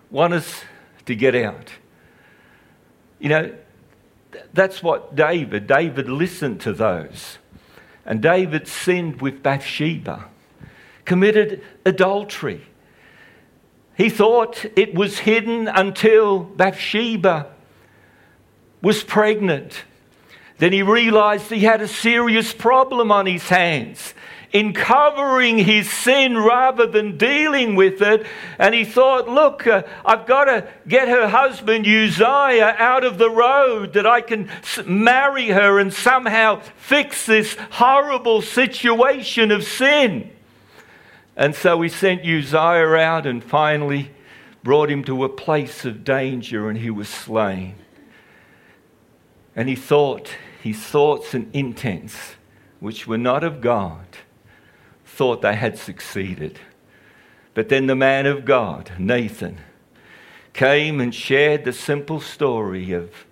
want 0.09 0.33
us 0.33 0.63
to 1.05 1.15
get 1.15 1.35
out. 1.35 1.71
You 3.19 3.29
know, 3.29 3.55
that's 4.53 4.81
what 4.81 5.15
David, 5.15 5.67
David 5.67 6.09
listened 6.09 6.61
to 6.61 6.73
those. 6.73 7.37
And 8.05 8.21
David 8.21 8.67
sinned 8.67 9.21
with 9.21 9.43
Bathsheba, 9.43 10.25
committed 11.05 11.61
adultery. 11.85 12.65
He 13.95 14.09
thought 14.09 14.65
it 14.75 14.95
was 14.95 15.19
hidden 15.19 15.67
until 15.67 16.39
Bathsheba 16.39 17.51
was 18.81 19.03
pregnant. 19.03 19.83
Then 20.59 20.73
he 20.73 20.83
realized 20.83 21.49
he 21.49 21.61
had 21.61 21.81
a 21.81 21.87
serious 21.87 22.53
problem 22.53 23.11
on 23.11 23.25
his 23.25 23.43
hands 23.43 24.13
in 24.51 24.73
covering 24.73 25.59
his 25.59 25.89
sin 25.89 26.37
rather 26.37 26.87
than 26.87 27.17
dealing 27.17 27.75
with 27.75 28.01
it. 28.01 28.25
And 28.57 28.73
he 28.73 28.83
thought, 28.83 29.29
look, 29.29 29.67
uh, 29.67 29.83
I've 30.03 30.25
got 30.25 30.45
to 30.45 30.67
get 30.87 31.07
her 31.07 31.27
husband 31.27 31.85
Uzziah 31.85 32.75
out 32.77 33.03
of 33.03 33.17
the 33.17 33.29
road 33.29 33.93
that 33.93 34.07
I 34.07 34.21
can 34.21 34.49
marry 34.85 35.49
her 35.49 35.79
and 35.79 35.93
somehow 35.93 36.61
fix 36.77 37.25
this 37.25 37.55
horrible 37.71 38.41
situation 38.41 39.51
of 39.51 39.63
sin. 39.63 40.31
And 41.35 41.55
so 41.55 41.81
he 41.81 41.89
sent 41.89 42.21
Uzziah 42.21 42.95
out 42.95 43.25
and 43.25 43.43
finally 43.43 44.11
brought 44.63 44.89
him 44.89 45.03
to 45.05 45.23
a 45.23 45.29
place 45.29 45.85
of 45.85 46.03
danger 46.03 46.69
and 46.69 46.77
he 46.77 46.89
was 46.89 47.07
slain. 47.07 47.75
And 49.55 49.69
he 49.69 49.75
thought, 49.75 50.31
his 50.61 50.77
thoughts 50.77 51.33
and 51.33 51.53
intents, 51.53 52.35
which 52.79 53.07
were 53.07 53.17
not 53.17 53.43
of 53.43 53.61
God, 53.61 54.05
thought 55.05 55.41
they 55.41 55.55
had 55.55 55.77
succeeded. 55.77 56.59
But 57.53 57.69
then 57.69 57.87
the 57.87 57.95
man 57.95 58.25
of 58.25 58.45
God, 58.45 58.91
Nathan, 58.97 59.59
came 60.53 60.99
and 60.99 61.13
shared 61.13 61.65
the 61.65 61.73
simple 61.73 62.19
story 62.19 62.91
of 62.91 63.25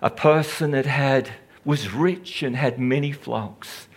a 0.00 0.10
person 0.10 0.72
that 0.72 0.86
had 0.86 1.30
was 1.64 1.92
rich 1.92 2.42
and 2.42 2.56
had 2.56 2.78
many 2.78 3.12
flocks 3.12 3.88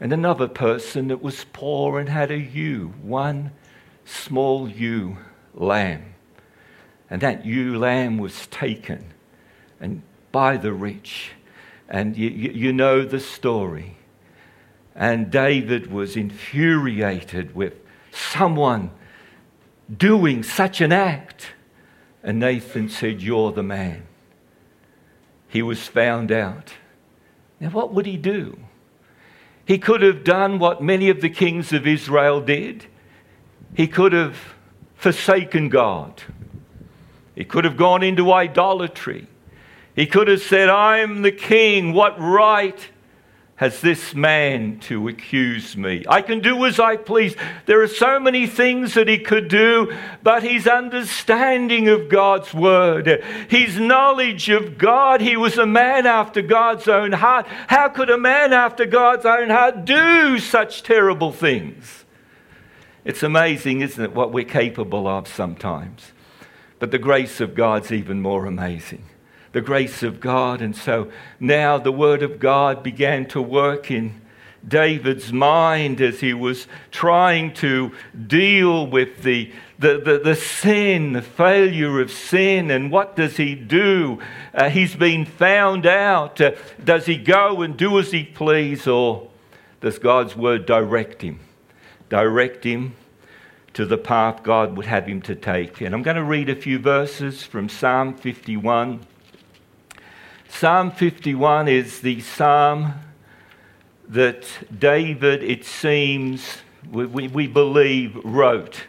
and 0.00 0.12
another 0.12 0.48
person 0.48 1.08
that 1.08 1.22
was 1.22 1.44
poor 1.52 1.98
and 1.98 2.08
had 2.08 2.30
a 2.30 2.38
ewe, 2.38 2.94
one 3.02 3.52
small 4.04 4.68
ewe 4.68 5.18
lamb. 5.54 6.14
And 7.10 7.20
that 7.20 7.44
ewe 7.44 7.78
lamb 7.78 8.18
was 8.18 8.46
taken 8.46 9.12
and 9.80 10.02
by 10.32 10.56
the 10.56 10.72
rich. 10.72 11.32
And 11.90 12.16
you, 12.16 12.30
you 12.30 12.72
know 12.72 13.04
the 13.04 13.18
story. 13.18 13.96
And 14.94 15.30
David 15.30 15.90
was 15.90 16.16
infuriated 16.16 17.54
with 17.54 17.74
someone 18.12 18.92
doing 19.94 20.42
such 20.44 20.80
an 20.80 20.92
act. 20.92 21.48
And 22.22 22.38
Nathan 22.38 22.88
said, 22.88 23.20
You're 23.22 23.50
the 23.50 23.64
man. 23.64 24.06
He 25.48 25.62
was 25.62 25.88
found 25.88 26.30
out. 26.30 26.74
Now, 27.58 27.70
what 27.70 27.92
would 27.92 28.06
he 28.06 28.16
do? 28.16 28.58
He 29.64 29.78
could 29.78 30.02
have 30.02 30.22
done 30.22 30.58
what 30.58 30.82
many 30.82 31.10
of 31.10 31.20
the 31.20 31.28
kings 31.28 31.72
of 31.72 31.86
Israel 31.86 32.40
did. 32.40 32.86
He 33.74 33.86
could 33.86 34.12
have 34.12 34.36
forsaken 34.94 35.68
God. 35.68 36.22
He 37.34 37.44
could 37.44 37.64
have 37.64 37.76
gone 37.76 38.02
into 38.02 38.32
idolatry. 38.32 39.26
He 40.00 40.06
could 40.06 40.28
have 40.28 40.40
said, 40.40 40.70
I'm 40.70 41.20
the 41.20 41.30
king. 41.30 41.92
What 41.92 42.18
right 42.18 42.88
has 43.56 43.82
this 43.82 44.14
man 44.14 44.78
to 44.78 45.08
accuse 45.08 45.76
me? 45.76 46.06
I 46.08 46.22
can 46.22 46.40
do 46.40 46.64
as 46.64 46.80
I 46.80 46.96
please. 46.96 47.36
There 47.66 47.82
are 47.82 47.86
so 47.86 48.18
many 48.18 48.46
things 48.46 48.94
that 48.94 49.08
he 49.08 49.18
could 49.18 49.48
do, 49.48 49.94
but 50.22 50.42
his 50.42 50.66
understanding 50.66 51.88
of 51.88 52.08
God's 52.08 52.54
word, 52.54 53.22
his 53.50 53.78
knowledge 53.78 54.48
of 54.48 54.78
God, 54.78 55.20
he 55.20 55.36
was 55.36 55.58
a 55.58 55.66
man 55.66 56.06
after 56.06 56.40
God's 56.40 56.88
own 56.88 57.12
heart. 57.12 57.46
How 57.66 57.90
could 57.90 58.08
a 58.08 58.16
man 58.16 58.54
after 58.54 58.86
God's 58.86 59.26
own 59.26 59.50
heart 59.50 59.84
do 59.84 60.38
such 60.38 60.82
terrible 60.82 61.30
things? 61.30 62.06
It's 63.04 63.22
amazing, 63.22 63.82
isn't 63.82 64.02
it, 64.02 64.14
what 64.14 64.32
we're 64.32 64.46
capable 64.46 65.06
of 65.06 65.28
sometimes. 65.28 66.12
But 66.78 66.90
the 66.90 66.98
grace 66.98 67.42
of 67.42 67.54
God's 67.54 67.92
even 67.92 68.22
more 68.22 68.46
amazing 68.46 69.04
the 69.52 69.60
grace 69.60 70.02
of 70.02 70.20
God. 70.20 70.62
And 70.62 70.76
so 70.76 71.10
now 71.38 71.78
the 71.78 71.92
Word 71.92 72.22
of 72.22 72.38
God 72.38 72.82
began 72.82 73.26
to 73.28 73.42
work 73.42 73.90
in 73.90 74.20
David's 74.66 75.32
mind 75.32 76.00
as 76.00 76.20
he 76.20 76.34
was 76.34 76.66
trying 76.90 77.54
to 77.54 77.92
deal 78.26 78.86
with 78.86 79.22
the, 79.22 79.52
the, 79.78 79.98
the, 79.98 80.20
the 80.22 80.36
sin, 80.36 81.14
the 81.14 81.22
failure 81.22 82.00
of 82.00 82.10
sin. 82.10 82.70
And 82.70 82.90
what 82.90 83.16
does 83.16 83.36
he 83.36 83.54
do? 83.54 84.20
Uh, 84.54 84.68
he's 84.68 84.94
been 84.94 85.24
found 85.24 85.86
out. 85.86 86.40
Uh, 86.40 86.52
does 86.82 87.06
he 87.06 87.16
go 87.16 87.62
and 87.62 87.76
do 87.76 87.98
as 87.98 88.12
he 88.12 88.24
please, 88.24 88.86
or 88.86 89.30
does 89.80 89.98
God's 89.98 90.36
Word 90.36 90.66
direct 90.66 91.22
him? 91.22 91.40
Direct 92.10 92.64
him 92.64 92.94
to 93.72 93.86
the 93.86 93.98
path 93.98 94.42
God 94.42 94.76
would 94.76 94.86
have 94.86 95.06
him 95.06 95.22
to 95.22 95.34
take. 95.34 95.80
And 95.80 95.94
I'm 95.94 96.02
going 96.02 96.16
to 96.16 96.24
read 96.24 96.48
a 96.48 96.56
few 96.56 96.78
verses 96.78 97.44
from 97.44 97.68
Psalm 97.68 98.14
51. 98.14 99.00
Psalm 100.52 100.90
51 100.90 101.68
is 101.68 102.00
the 102.00 102.20
psalm 102.20 102.92
that 104.08 104.46
David, 104.76 105.42
it 105.42 105.64
seems, 105.64 106.58
we, 106.90 107.06
we, 107.06 107.28
we 107.28 107.46
believe, 107.46 108.14
wrote 108.24 108.82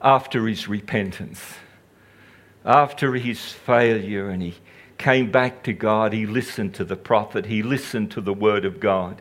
after 0.00 0.46
his 0.46 0.66
repentance, 0.66 1.56
after 2.64 3.14
his 3.14 3.52
failure, 3.52 4.30
and 4.30 4.40
he 4.40 4.54
came 4.96 5.30
back 5.30 5.62
to 5.64 5.74
God. 5.74 6.14
He 6.14 6.24
listened 6.24 6.72
to 6.76 6.84
the 6.84 6.96
prophet, 6.96 7.44
he 7.44 7.62
listened 7.62 8.12
to 8.12 8.22
the 8.22 8.32
word 8.32 8.64
of 8.64 8.80
God. 8.80 9.20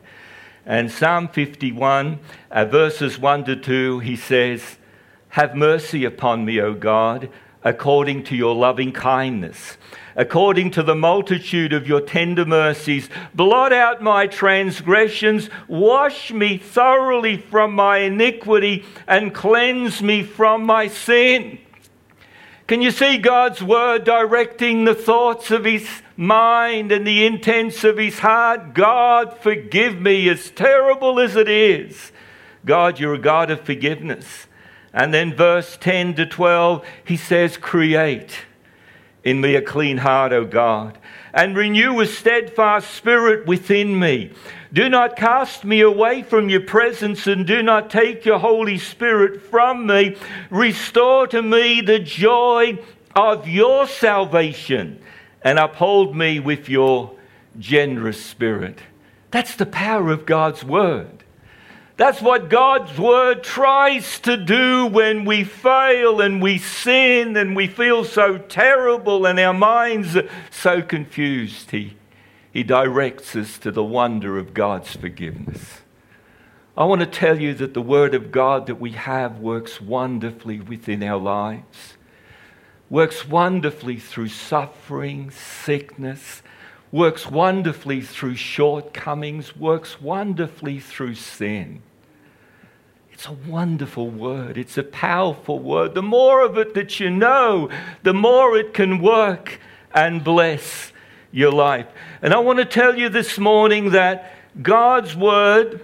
And 0.65 0.89
Psalm 0.89 1.27
51, 1.27 2.19
uh, 2.49 2.65
verses 2.65 3.19
1 3.19 3.43
to 3.45 3.55
2, 3.57 3.99
he 3.99 4.15
says, 4.15 4.77
Have 5.29 5.53
mercy 5.53 6.05
upon 6.05 6.45
me, 6.45 6.61
O 6.61 6.73
God, 6.73 7.29
according 7.61 8.23
to 8.25 8.35
your 8.37 8.55
loving 8.55 8.93
kindness 8.93 9.77
according 10.15 10.71
to 10.71 10.83
the 10.83 10.95
multitude 10.95 11.73
of 11.73 11.87
your 11.87 12.01
tender 12.01 12.45
mercies. 12.45 13.09
Blot 13.33 13.73
out 13.73 14.01
my 14.01 14.27
transgressions, 14.27 15.49
wash 15.67 16.31
me 16.31 16.57
thoroughly 16.57 17.37
from 17.37 17.73
my 17.73 17.99
iniquity, 17.99 18.85
and 19.07 19.33
cleanse 19.33 20.01
me 20.01 20.23
from 20.23 20.65
my 20.65 20.87
sin. 20.87 21.59
Can 22.67 22.81
you 22.81 22.91
see 22.91 23.17
God's 23.17 23.61
word 23.61 24.05
directing 24.05 24.85
the 24.85 24.95
thoughts 24.95 25.51
of 25.51 25.65
his 25.65 25.87
mind 26.15 26.91
and 26.91 27.05
the 27.05 27.25
intents 27.25 27.83
of 27.83 27.97
his 27.97 28.19
heart? 28.19 28.73
God, 28.73 29.37
forgive 29.37 29.99
me, 29.99 30.29
as 30.29 30.49
terrible 30.49 31.19
as 31.19 31.35
it 31.35 31.49
is. 31.49 32.11
God, 32.65 32.99
you're 32.99 33.15
a 33.15 33.19
God 33.19 33.51
of 33.51 33.61
forgiveness. 33.61 34.47
And 34.93 35.13
then, 35.13 35.35
verse 35.35 35.77
10 35.81 36.15
to 36.15 36.25
12, 36.25 36.85
he 37.03 37.17
says, 37.17 37.57
Create 37.57 38.45
in 39.23 39.41
me 39.41 39.55
a 39.55 39.61
clean 39.61 39.97
heart, 39.97 40.33
O 40.33 40.45
God, 40.45 40.97
and 41.33 41.55
renew 41.55 41.99
a 41.99 42.05
steadfast 42.05 42.91
spirit 42.91 43.45
within 43.47 43.97
me. 43.97 44.31
Do 44.71 44.89
not 44.89 45.15
cast 45.15 45.63
me 45.63 45.81
away 45.81 46.23
from 46.23 46.49
your 46.49 46.61
presence 46.61 47.27
and 47.27 47.45
do 47.45 47.61
not 47.61 47.89
take 47.89 48.25
your 48.25 48.39
Holy 48.39 48.77
Spirit 48.77 49.41
from 49.41 49.85
me. 49.85 50.17
Restore 50.49 51.27
to 51.27 51.41
me 51.41 51.81
the 51.81 51.99
joy 51.99 52.79
of 53.15 53.47
your 53.47 53.87
salvation 53.87 55.01
and 55.43 55.59
uphold 55.59 56.15
me 56.15 56.39
with 56.39 56.69
your 56.69 57.15
generous 57.59 58.23
spirit. 58.23 58.79
That's 59.31 59.55
the 59.55 59.65
power 59.65 60.11
of 60.11 60.25
God's 60.25 60.63
word. 60.63 61.22
That's 61.95 62.21
what 62.21 62.49
God's 62.49 62.97
word 62.97 63.43
tries 63.43 64.19
to 64.21 64.35
do 64.35 64.87
when 64.87 65.25
we 65.25 65.43
fail 65.43 66.21
and 66.21 66.41
we 66.41 66.57
sin 66.57 67.37
and 67.37 67.55
we 67.55 67.67
feel 67.67 68.03
so 68.03 68.39
terrible 68.39 69.27
and 69.27 69.39
our 69.39 69.53
minds 69.53 70.15
are 70.17 70.27
so 70.49 70.81
confused. 70.81 71.69
He, 71.69 71.95
he 72.51 72.63
directs 72.63 73.35
us 73.35 73.59
to 73.59 73.71
the 73.71 73.83
wonder 73.83 74.39
of 74.39 74.55
God's 74.55 74.95
forgiveness. 74.95 75.81
I 76.75 76.85
want 76.85 77.01
to 77.01 77.07
tell 77.07 77.39
you 77.39 77.53
that 77.55 77.75
the 77.75 77.81
word 77.83 78.15
of 78.15 78.31
God 78.31 78.65
that 78.65 78.79
we 78.79 78.91
have 78.91 79.37
works 79.37 79.79
wonderfully 79.79 80.59
within 80.59 81.03
our 81.03 81.19
lives, 81.19 81.97
works 82.89 83.27
wonderfully 83.27 83.97
through 83.97 84.29
suffering, 84.29 85.29
sickness, 85.29 86.41
works 86.93 87.25
wonderfully 87.25 88.01
through 88.01 88.35
shortcomings, 88.35 89.57
works 89.57 89.99
wonderfully 89.99 90.79
through 90.79 91.15
sin. 91.15 91.81
It's 93.11 93.25
a 93.25 93.31
wonderful 93.31 94.11
word. 94.11 94.59
It's 94.59 94.77
a 94.77 94.83
powerful 94.83 95.57
word. 95.57 95.95
The 95.95 96.03
more 96.03 96.45
of 96.45 96.55
it 96.59 96.75
that 96.75 96.99
you 96.99 97.09
know, 97.09 97.69
the 98.03 98.13
more 98.13 98.55
it 98.55 98.75
can 98.75 99.01
work 99.01 99.59
and 99.91 100.23
bless 100.23 100.93
your 101.31 101.51
life. 101.51 101.87
And 102.21 102.31
I 102.31 102.37
want 102.37 102.59
to 102.59 102.65
tell 102.65 102.95
you 102.95 103.09
this 103.09 103.39
morning 103.39 103.89
that 103.91 104.31
God's 104.61 105.15
word, 105.15 105.81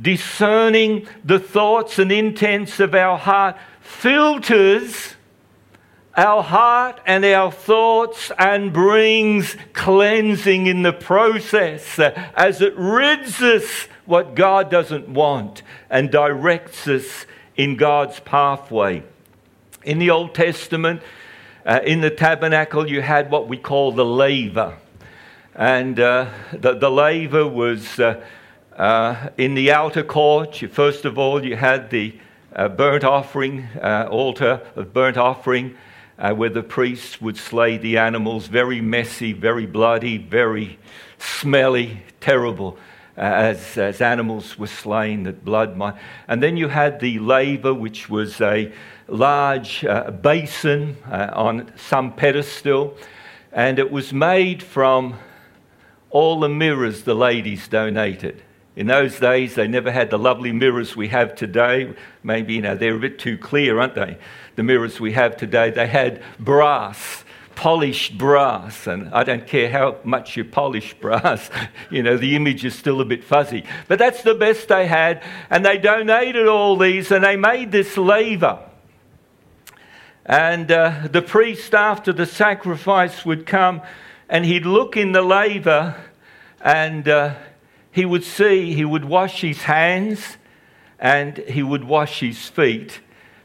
discerning 0.00 1.08
the 1.24 1.40
thoughts 1.40 1.98
and 1.98 2.12
intents 2.12 2.78
of 2.78 2.94
our 2.94 3.18
heart, 3.18 3.56
filters 3.80 5.16
our 6.16 6.42
heart 6.42 7.00
and 7.06 7.24
our 7.24 7.50
thoughts 7.50 8.30
and 8.38 8.72
brings 8.72 9.56
cleansing 9.72 10.66
in 10.66 10.82
the 10.82 10.92
process 10.92 11.98
as 11.98 12.60
it 12.60 12.74
rids 12.76 13.42
us 13.42 13.88
what 14.06 14.34
God 14.34 14.70
doesn't 14.70 15.08
want 15.08 15.62
and 15.90 16.10
directs 16.10 16.86
us 16.86 17.26
in 17.56 17.76
God's 17.76 18.20
pathway. 18.20 19.02
In 19.82 19.98
the 19.98 20.10
Old 20.10 20.34
Testament, 20.34 21.02
uh, 21.66 21.80
in 21.84 22.00
the 22.00 22.10
tabernacle, 22.10 22.88
you 22.88 23.02
had 23.02 23.30
what 23.30 23.48
we 23.48 23.56
call 23.56 23.92
the 23.92 24.04
laver. 24.04 24.78
And 25.54 25.98
uh, 25.98 26.30
the, 26.52 26.74
the 26.74 26.90
laver 26.90 27.46
was 27.46 27.98
uh, 27.98 28.24
uh 28.76 29.30
in 29.38 29.54
the 29.54 29.70
outer 29.70 30.02
court. 30.02 30.56
First 30.72 31.04
of 31.04 31.16
all, 31.16 31.44
you 31.44 31.56
had 31.56 31.90
the 31.90 32.18
uh, 32.54 32.68
burnt 32.68 33.04
offering, 33.04 33.62
uh, 33.80 34.08
altar 34.10 34.60
of 34.74 34.92
burnt 34.92 35.16
offering 35.16 35.76
uh, 36.18 36.32
where 36.32 36.50
the 36.50 36.62
priests 36.62 37.20
would 37.20 37.36
slay 37.36 37.76
the 37.76 37.98
animals. 37.98 38.46
Very 38.46 38.80
messy, 38.80 39.32
very 39.32 39.66
bloody, 39.66 40.18
very 40.18 40.78
smelly, 41.18 42.02
terrible. 42.20 42.78
Uh, 43.16 43.20
as, 43.20 43.78
as 43.78 44.00
animals 44.00 44.58
were 44.58 44.66
slain, 44.66 45.22
that 45.22 45.44
blood 45.44 45.76
might. 45.76 45.94
And 46.26 46.42
then 46.42 46.56
you 46.56 46.66
had 46.68 46.98
the 46.98 47.20
laver, 47.20 47.72
which 47.72 48.10
was 48.10 48.40
a 48.40 48.72
large 49.06 49.84
uh, 49.84 50.10
basin 50.10 50.96
uh, 51.08 51.30
on 51.32 51.70
some 51.76 52.12
pedestal, 52.12 52.96
and 53.52 53.78
it 53.78 53.92
was 53.92 54.12
made 54.12 54.62
from 54.62 55.16
all 56.10 56.40
the 56.40 56.48
mirrors 56.48 57.04
the 57.04 57.14
ladies 57.14 57.68
donated. 57.68 58.42
In 58.76 58.88
those 58.88 59.20
days, 59.20 59.54
they 59.54 59.68
never 59.68 59.92
had 59.92 60.10
the 60.10 60.18
lovely 60.18 60.50
mirrors 60.50 60.96
we 60.96 61.08
have 61.08 61.36
today. 61.36 61.94
Maybe, 62.24 62.54
you 62.54 62.62
know, 62.62 62.74
they're 62.74 62.96
a 62.96 63.00
bit 63.00 63.20
too 63.20 63.38
clear, 63.38 63.78
aren't 63.78 63.94
they? 63.94 64.18
The 64.56 64.64
mirrors 64.64 64.98
we 64.98 65.12
have 65.12 65.36
today. 65.36 65.70
They 65.70 65.86
had 65.86 66.20
brass, 66.40 67.24
polished 67.54 68.18
brass. 68.18 68.88
And 68.88 69.14
I 69.14 69.22
don't 69.22 69.46
care 69.46 69.70
how 69.70 69.98
much 70.02 70.36
you 70.36 70.44
polish 70.44 70.92
brass, 70.94 71.50
you 71.90 72.02
know, 72.02 72.16
the 72.16 72.34
image 72.34 72.64
is 72.64 72.74
still 72.74 73.00
a 73.00 73.04
bit 73.04 73.22
fuzzy. 73.22 73.64
But 73.86 74.00
that's 74.00 74.22
the 74.22 74.34
best 74.34 74.66
they 74.66 74.88
had. 74.88 75.22
And 75.50 75.64
they 75.64 75.78
donated 75.78 76.48
all 76.48 76.76
these 76.76 77.12
and 77.12 77.22
they 77.22 77.36
made 77.36 77.70
this 77.70 77.96
laver. 77.96 78.58
And 80.26 80.72
uh, 80.72 81.06
the 81.12 81.22
priest, 81.22 81.74
after 81.74 82.12
the 82.12 82.26
sacrifice, 82.26 83.24
would 83.24 83.46
come 83.46 83.82
and 84.28 84.44
he'd 84.44 84.66
look 84.66 84.96
in 84.96 85.12
the 85.12 85.22
laver 85.22 85.94
and. 86.60 87.06
Uh, 87.06 87.34
he 87.94 88.04
would 88.04 88.24
see, 88.24 88.74
he 88.74 88.84
would 88.84 89.04
wash 89.04 89.40
his 89.40 89.62
hands 89.62 90.36
and 90.98 91.38
he 91.38 91.62
would 91.62 91.84
wash 91.84 92.18
his 92.18 92.48
feet 92.48 92.98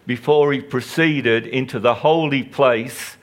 before 0.07 0.51
he 0.51 0.59
proceeded 0.59 1.45
into 1.45 1.79
the 1.79 1.93
holy 1.93 2.41
place 2.41 3.17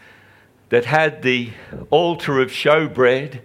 that 0.69 0.85
had 0.85 1.23
the 1.23 1.51
altar 1.91 2.39
of 2.41 2.51
showbread, 2.51 3.41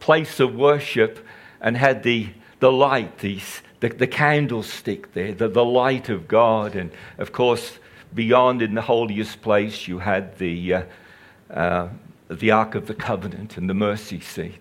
place 0.00 0.40
of 0.40 0.54
worship, 0.54 1.26
and 1.60 1.76
had 1.76 2.02
the, 2.04 2.28
the 2.60 2.72
light, 2.72 3.18
the, 3.18 3.38
the, 3.80 3.90
the 3.90 4.06
candlestick 4.06 5.12
there, 5.12 5.34
the, 5.34 5.46
the 5.46 5.64
light 5.64 6.08
of 6.08 6.26
God. 6.26 6.74
And 6.74 6.90
of 7.18 7.32
course, 7.32 7.78
beyond 8.14 8.62
in 8.62 8.72
the 8.72 8.80
holiest 8.80 9.42
place, 9.42 9.86
you 9.86 9.98
had 9.98 10.38
the, 10.38 10.72
uh, 10.72 10.82
uh, 11.50 11.88
the 12.30 12.50
Ark 12.50 12.74
of 12.74 12.86
the 12.86 12.94
Covenant 12.94 13.58
and 13.58 13.68
the 13.68 13.74
mercy 13.74 14.20
seat. 14.20 14.54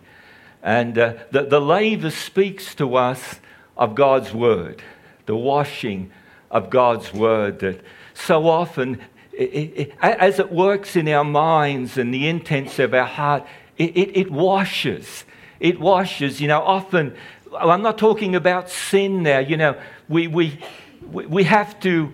And 0.65 0.97
uh, 0.97 1.13
the, 1.29 1.43
the 1.43 1.61
laver 1.61 2.09
speaks 2.09 2.73
to 2.75 2.95
us 2.95 3.39
of 3.77 3.93
God's 3.93 4.33
word, 4.33 4.81
the 5.27 5.35
washing 5.35 6.11
of 6.49 6.71
God's 6.71 7.13
word 7.13 7.59
that 7.59 7.81
so 8.15 8.49
often, 8.49 8.99
it, 9.31 9.43
it, 9.43 9.93
as 10.01 10.39
it 10.39 10.51
works 10.51 10.95
in 10.95 11.07
our 11.07 11.23
minds 11.23 11.99
and 11.99 12.11
the 12.11 12.27
intents 12.27 12.79
of 12.79 12.95
our 12.95 13.05
heart, 13.05 13.45
it, 13.77 13.95
it 13.95 14.31
washes. 14.31 15.23
It 15.59 15.79
washes. 15.79 16.41
You 16.41 16.47
know, 16.47 16.63
often, 16.63 17.15
I'm 17.55 17.83
not 17.83 17.99
talking 17.99 18.35
about 18.35 18.71
sin 18.71 19.21
now. 19.21 19.39
You 19.39 19.57
know, 19.57 19.79
we, 20.09 20.25
we, 20.25 20.59
we 21.03 21.43
have 21.43 21.79
to 21.81 22.11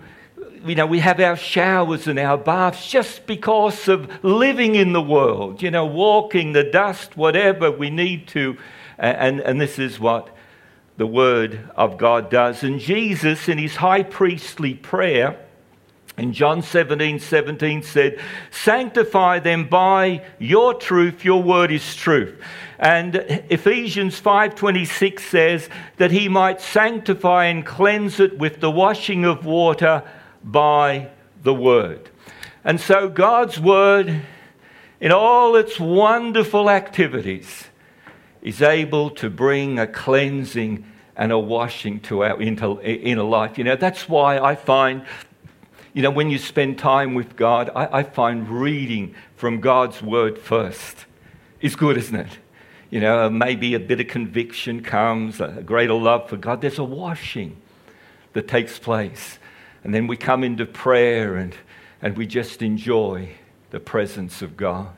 you 0.64 0.74
know, 0.74 0.86
we 0.86 1.00
have 1.00 1.20
our 1.20 1.36
showers 1.36 2.06
and 2.06 2.18
our 2.18 2.38
baths 2.38 2.88
just 2.88 3.26
because 3.26 3.88
of 3.88 4.24
living 4.24 4.74
in 4.74 4.92
the 4.92 5.02
world, 5.02 5.62
you 5.62 5.70
know, 5.70 5.86
walking 5.86 6.52
the 6.52 6.64
dust, 6.64 7.16
whatever 7.16 7.70
we 7.70 7.90
need 7.90 8.28
to. 8.28 8.56
And, 8.98 9.40
and 9.40 9.60
this 9.60 9.78
is 9.78 9.98
what 9.98 10.30
the 10.96 11.06
Word 11.06 11.70
of 11.76 11.98
God 11.98 12.30
does. 12.30 12.62
And 12.62 12.78
Jesus, 12.78 13.48
in 13.48 13.58
his 13.58 13.76
high 13.76 14.02
priestly 14.02 14.74
prayer, 14.74 15.38
in 16.18 16.34
John 16.34 16.62
17 16.62 17.18
17 17.18 17.82
said, 17.82 18.20
Sanctify 18.50 19.38
them 19.38 19.66
by 19.68 20.22
your 20.38 20.74
truth, 20.74 21.24
your 21.24 21.42
word 21.42 21.72
is 21.72 21.96
truth. 21.96 22.38
And 22.78 23.16
Ephesians 23.48 24.20
5:26 24.20 25.20
says 25.20 25.70
that 25.96 26.10
he 26.10 26.28
might 26.28 26.60
sanctify 26.60 27.46
and 27.46 27.64
cleanse 27.64 28.20
it 28.20 28.38
with 28.38 28.60
the 28.60 28.70
washing 28.70 29.24
of 29.24 29.46
water 29.46 30.02
by 30.44 31.08
the 31.42 31.54
Word. 31.54 32.10
And 32.64 32.80
so 32.80 33.08
God's 33.08 33.58
Word, 33.58 34.22
in 35.00 35.12
all 35.12 35.56
its 35.56 35.78
wonderful 35.80 36.70
activities, 36.70 37.64
is 38.40 38.62
able 38.62 39.10
to 39.10 39.30
bring 39.30 39.78
a 39.78 39.86
cleansing 39.86 40.84
and 41.16 41.32
a 41.32 41.38
washing 41.38 42.00
to 42.00 42.24
our 42.24 42.40
inner 42.40 43.22
life. 43.22 43.58
You 43.58 43.64
know, 43.64 43.76
that's 43.76 44.08
why 44.08 44.38
I 44.38 44.54
find, 44.54 45.04
you 45.92 46.02
know, 46.02 46.10
when 46.10 46.30
you 46.30 46.38
spend 46.38 46.78
time 46.78 47.14
with 47.14 47.36
God, 47.36 47.70
I, 47.74 47.98
I 47.98 48.02
find 48.02 48.48
reading 48.48 49.14
from 49.36 49.60
God's 49.60 50.02
Word 50.02 50.38
first 50.38 51.06
is 51.62 51.76
good, 51.76 51.96
isn't 51.96 52.16
it? 52.16 52.38
You 52.90 53.00
know, 53.00 53.30
maybe 53.30 53.74
a 53.74 53.80
bit 53.80 54.00
of 54.00 54.08
conviction 54.08 54.82
comes, 54.82 55.40
a 55.40 55.62
greater 55.64 55.94
love 55.94 56.28
for 56.28 56.36
God. 56.36 56.60
There's 56.60 56.78
a 56.78 56.84
washing 56.84 57.56
that 58.34 58.48
takes 58.48 58.78
place. 58.78 59.38
And 59.84 59.94
then 59.94 60.06
we 60.06 60.16
come 60.16 60.44
into 60.44 60.66
prayer 60.66 61.36
and, 61.36 61.54
and 62.00 62.16
we 62.16 62.26
just 62.26 62.62
enjoy 62.62 63.30
the 63.70 63.80
presence 63.80 64.42
of 64.42 64.56
God. 64.56 64.94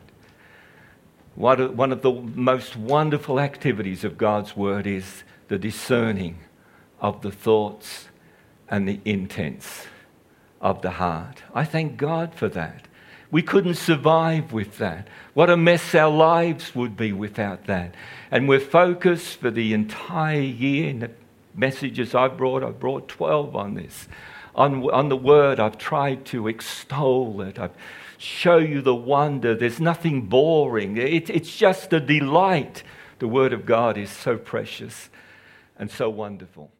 One 1.36 1.90
of 1.90 2.02
the 2.02 2.12
most 2.12 2.76
wonderful 2.76 3.40
activities 3.40 4.04
of 4.04 4.16
God's 4.16 4.56
Word 4.56 4.86
is 4.86 5.24
the 5.48 5.58
discerning 5.58 6.38
of 7.00 7.22
the 7.22 7.32
thoughts 7.32 8.08
and 8.68 8.88
the 8.88 9.00
intents 9.04 9.86
of 10.60 10.80
the 10.82 10.92
heart. 10.92 11.42
I 11.52 11.64
thank 11.64 11.96
God 11.96 12.34
for 12.34 12.48
that. 12.50 12.86
We 13.30 13.42
couldn't 13.42 13.74
survive 13.74 14.52
with 14.52 14.78
that. 14.78 15.08
What 15.34 15.50
a 15.50 15.56
mess 15.56 15.92
our 15.94 16.10
lives 16.10 16.74
would 16.74 16.96
be 16.96 17.12
without 17.12 17.66
that. 17.66 17.96
And 18.30 18.48
we're 18.48 18.60
focused 18.60 19.40
for 19.40 19.50
the 19.50 19.74
entire 19.74 20.40
year. 20.40 20.88
In 20.88 21.00
the 21.00 21.10
messages 21.54 22.14
I've 22.14 22.36
brought, 22.36 22.62
I've 22.62 22.78
brought 22.78 23.08
12 23.08 23.56
on 23.56 23.74
this 23.74 24.06
on, 24.54 24.88
on 24.90 25.08
the 25.08 25.16
word. 25.16 25.60
I've 25.60 25.78
tried 25.78 26.24
to 26.26 26.48
extol 26.48 27.40
it. 27.40 27.58
I've 27.58 27.72
show 28.24 28.58
you 28.58 28.80
the 28.80 28.94
wonder. 28.94 29.54
There's 29.54 29.80
nothing 29.80 30.22
boring. 30.22 30.96
It, 30.96 31.30
it's 31.30 31.56
just 31.56 31.92
a 31.92 32.00
delight. 32.00 32.82
The 33.18 33.28
word 33.28 33.52
of 33.52 33.66
God 33.66 33.96
is 33.96 34.10
so 34.10 34.36
precious 34.36 35.10
and 35.78 35.90
so 35.90 36.08
wonderful. 36.10 36.70